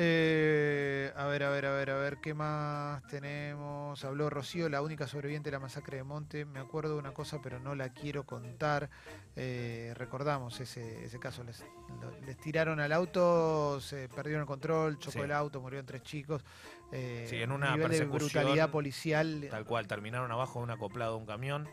Eh, 0.00 1.12
a 1.16 1.26
ver, 1.26 1.42
a 1.42 1.50
ver, 1.50 1.66
a 1.66 1.72
ver, 1.72 1.90
a 1.90 1.96
ver, 1.96 2.18
¿qué 2.18 2.32
más 2.32 3.04
tenemos? 3.08 4.04
Habló 4.04 4.30
Rocío, 4.30 4.68
la 4.68 4.80
única 4.80 5.08
sobreviviente 5.08 5.48
de 5.50 5.56
la 5.56 5.58
masacre 5.58 5.96
de 5.96 6.04
Monte. 6.04 6.44
Me 6.44 6.60
acuerdo 6.60 6.92
de 6.92 7.00
una 7.00 7.12
cosa, 7.12 7.40
pero 7.42 7.58
no 7.58 7.74
la 7.74 7.88
quiero 7.92 8.22
contar. 8.24 8.90
Eh, 9.34 9.92
recordamos 9.96 10.60
ese, 10.60 11.04
ese 11.04 11.18
caso. 11.18 11.42
Les, 11.42 11.64
tiraron 12.38 12.78
al 12.78 12.92
auto, 12.92 13.80
se 13.80 14.08
perdieron 14.08 14.42
el 14.42 14.46
control, 14.46 15.00
chocó 15.00 15.18
Sí. 15.18 15.18
el 15.24 15.32
auto, 15.32 15.60
murieron 15.60 15.84
tres 15.84 16.04
chicos. 16.04 16.44
Eh, 16.92 17.26
Sí, 17.28 17.36
en 17.36 17.52
una 17.52 17.72
nivel 17.72 17.90
de 17.90 17.98
persecución, 17.98 18.30
brutalidad 18.30 18.70
policial. 18.70 19.46
Tal 19.50 19.64
cual, 19.64 19.86
terminaron 19.86 20.32
abajo 20.32 20.60
de 20.60 20.64
un 20.64 20.70
acoplado 20.70 21.12
de 21.12 21.18
un 21.18 21.26
camión 21.26 21.68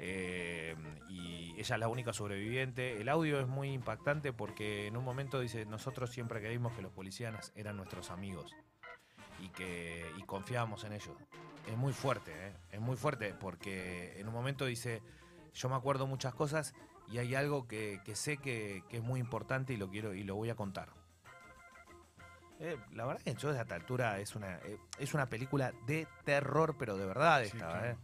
eh, 0.00 0.74
y 1.08 1.54
ella 1.56 1.74
es 1.76 1.80
la 1.80 1.88
única 1.88 2.12
sobreviviente. 2.12 3.00
El 3.00 3.08
audio 3.08 3.40
es 3.40 3.46
muy 3.46 3.72
impactante 3.72 4.32
porque 4.32 4.86
en 4.86 4.96
un 4.96 5.04
momento 5.04 5.40
dice, 5.40 5.66
nosotros 5.66 6.10
siempre 6.10 6.40
creímos 6.40 6.72
que 6.72 6.82
los 6.82 6.92
policías 6.92 7.52
eran 7.54 7.76
nuestros 7.76 8.10
amigos 8.10 8.54
y 9.40 9.48
que 9.50 10.04
y 10.18 10.22
confiábamos 10.22 10.84
en 10.84 10.92
ellos. 10.92 11.16
Es 11.68 11.76
muy 11.76 11.92
fuerte, 11.92 12.32
¿eh? 12.32 12.52
es 12.72 12.80
muy 12.80 12.96
fuerte 12.96 13.34
porque 13.34 14.18
en 14.18 14.28
un 14.28 14.34
momento 14.34 14.66
dice, 14.66 15.02
yo 15.54 15.68
me 15.68 15.76
acuerdo 15.76 16.06
muchas 16.06 16.34
cosas 16.34 16.74
y 17.08 17.18
hay 17.18 17.34
algo 17.34 17.68
que, 17.68 18.00
que 18.04 18.16
sé 18.16 18.36
que, 18.36 18.82
que 18.88 18.98
es 18.98 19.02
muy 19.02 19.20
importante 19.20 19.72
y 19.72 19.76
lo 19.76 19.88
quiero 19.88 20.14
y 20.14 20.24
lo 20.24 20.34
voy 20.34 20.50
a 20.50 20.56
contar. 20.56 20.88
Eh, 22.60 22.76
la 22.94 23.04
verdad 23.04 23.22
que 23.22 23.34
yo 23.34 23.48
desde 23.48 23.62
esta 23.62 23.74
altura 23.74 24.18
es 24.18 24.34
una, 24.34 24.56
eh, 24.64 24.78
es 24.98 25.12
una 25.14 25.26
película 25.28 25.72
de 25.86 26.06
terror, 26.24 26.74
pero 26.78 26.96
de 26.96 27.06
verdad 27.06 27.40
Sí, 27.42 27.46
esta, 27.52 27.58
claro. 27.58 27.86
¿eh? 27.90 27.96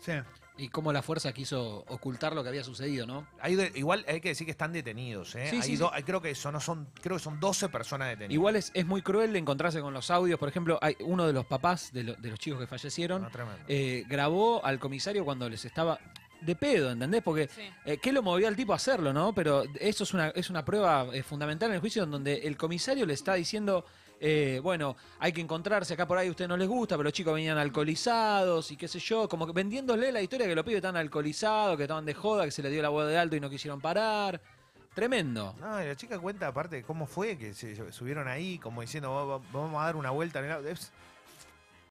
Sí. 0.00 0.12
Y 0.58 0.68
cómo 0.70 0.90
la 0.90 1.02
fuerza 1.02 1.32
quiso 1.32 1.84
ocultar 1.88 2.34
lo 2.34 2.42
que 2.42 2.48
había 2.48 2.64
sucedido, 2.64 3.06
¿no? 3.06 3.26
Hay 3.40 3.56
de- 3.56 3.72
igual 3.74 4.04
hay 4.08 4.22
que 4.22 4.28
decir 4.30 4.46
que 4.46 4.52
están 4.52 4.72
detenidos, 4.72 5.34
¿eh? 5.34 5.48
Sí, 5.50 5.56
Hay 5.56 5.62
sí, 5.62 5.76
do- 5.76 5.88
sí. 5.88 5.94
hay- 5.96 6.02
creo 6.02 6.22
que 6.22 6.34
son, 6.34 6.54
no 6.54 6.60
son, 6.60 6.88
creo 7.02 7.16
que 7.18 7.22
son 7.22 7.38
12 7.40 7.68
personas 7.68 8.08
detenidas. 8.08 8.32
Igual 8.32 8.56
es, 8.56 8.70
es 8.72 8.86
muy 8.86 9.02
cruel 9.02 9.36
encontrarse 9.36 9.80
con 9.82 9.92
los 9.92 10.10
audios. 10.10 10.38
Por 10.38 10.48
ejemplo, 10.48 10.78
hay 10.80 10.96
uno 11.00 11.26
de 11.26 11.34
los 11.34 11.44
papás 11.44 11.92
de, 11.92 12.04
lo- 12.04 12.14
de 12.14 12.30
los 12.30 12.38
chicos 12.38 12.58
que 12.60 12.66
fallecieron 12.66 13.22
No, 13.22 13.30
tremendo. 13.30 13.60
eh, 13.68 14.04
grabó 14.08 14.64
al 14.64 14.78
comisario 14.78 15.26
cuando 15.26 15.46
les 15.50 15.62
estaba 15.66 15.98
de 16.40 16.54
pedo, 16.56 16.90
¿entendés? 16.90 17.22
Porque 17.22 17.48
Sí. 17.48 17.62
eh, 17.84 17.98
¿qué 17.98 18.12
lo 18.12 18.22
movió 18.22 18.48
al 18.48 18.56
tipo 18.56 18.72
a 18.72 18.76
hacerlo, 18.76 19.12
no? 19.12 19.32
Pero 19.32 19.64
eso 19.80 20.04
es 20.04 20.14
una, 20.14 20.28
es 20.28 20.50
una 20.50 20.64
prueba 20.64 21.06
eh, 21.12 21.22
fundamental 21.22 21.68
en 21.70 21.74
el 21.76 21.80
juicio 21.80 22.04
en 22.04 22.10
donde 22.10 22.34
el 22.46 22.56
comisario 22.56 23.04
le 23.06 23.14
está 23.14 23.34
diciendo, 23.34 23.84
eh, 24.20 24.60
bueno, 24.62 24.96
hay 25.18 25.32
que 25.32 25.40
encontrarse 25.40 25.94
acá 25.94 26.06
por 26.06 26.16
ahí, 26.18 26.28
a 26.28 26.30
ustedes 26.30 26.48
no 26.48 26.56
les 26.56 26.68
gusta, 26.68 26.96
pero 26.96 27.04
los 27.04 27.12
chicos 27.12 27.34
venían 27.34 27.58
alcoholizados 27.58 28.70
y 28.70 28.76
qué 28.76 28.88
sé 28.88 28.98
yo, 28.98 29.28
como 29.28 29.46
que 29.46 29.52
vendiéndole 29.52 30.10
la 30.12 30.22
historia 30.22 30.46
que 30.46 30.54
los 30.54 30.64
pibes 30.64 30.76
estaban 30.78 30.96
alcoholizados, 30.96 31.76
que 31.76 31.82
estaban 31.84 32.04
de 32.04 32.14
joda, 32.14 32.44
que 32.44 32.50
se 32.50 32.62
les 32.62 32.72
dio 32.72 32.80
la 32.82 32.88
boda 32.88 33.08
de 33.08 33.18
alto 33.18 33.36
y 33.36 33.40
no 33.40 33.50
quisieron 33.50 33.80
parar. 33.80 34.40
Tremendo. 34.94 35.54
No, 35.60 35.82
y 35.82 35.86
la 35.86 35.94
chica 35.96 36.18
cuenta 36.18 36.46
aparte 36.46 36.82
cómo 36.82 37.06
fue, 37.06 37.36
que 37.36 37.52
se 37.52 37.92
subieron 37.92 38.28
ahí, 38.28 38.58
como 38.58 38.80
diciendo, 38.80 39.12
"Va- 39.12 39.24
va- 39.38 39.44
vamos 39.52 39.82
a 39.82 39.84
dar 39.84 39.96
una 39.96 40.10
vuelta. 40.10 40.38
en 40.38 40.46
el 40.46 40.52
auto". 40.52 40.68
Es 40.68 40.90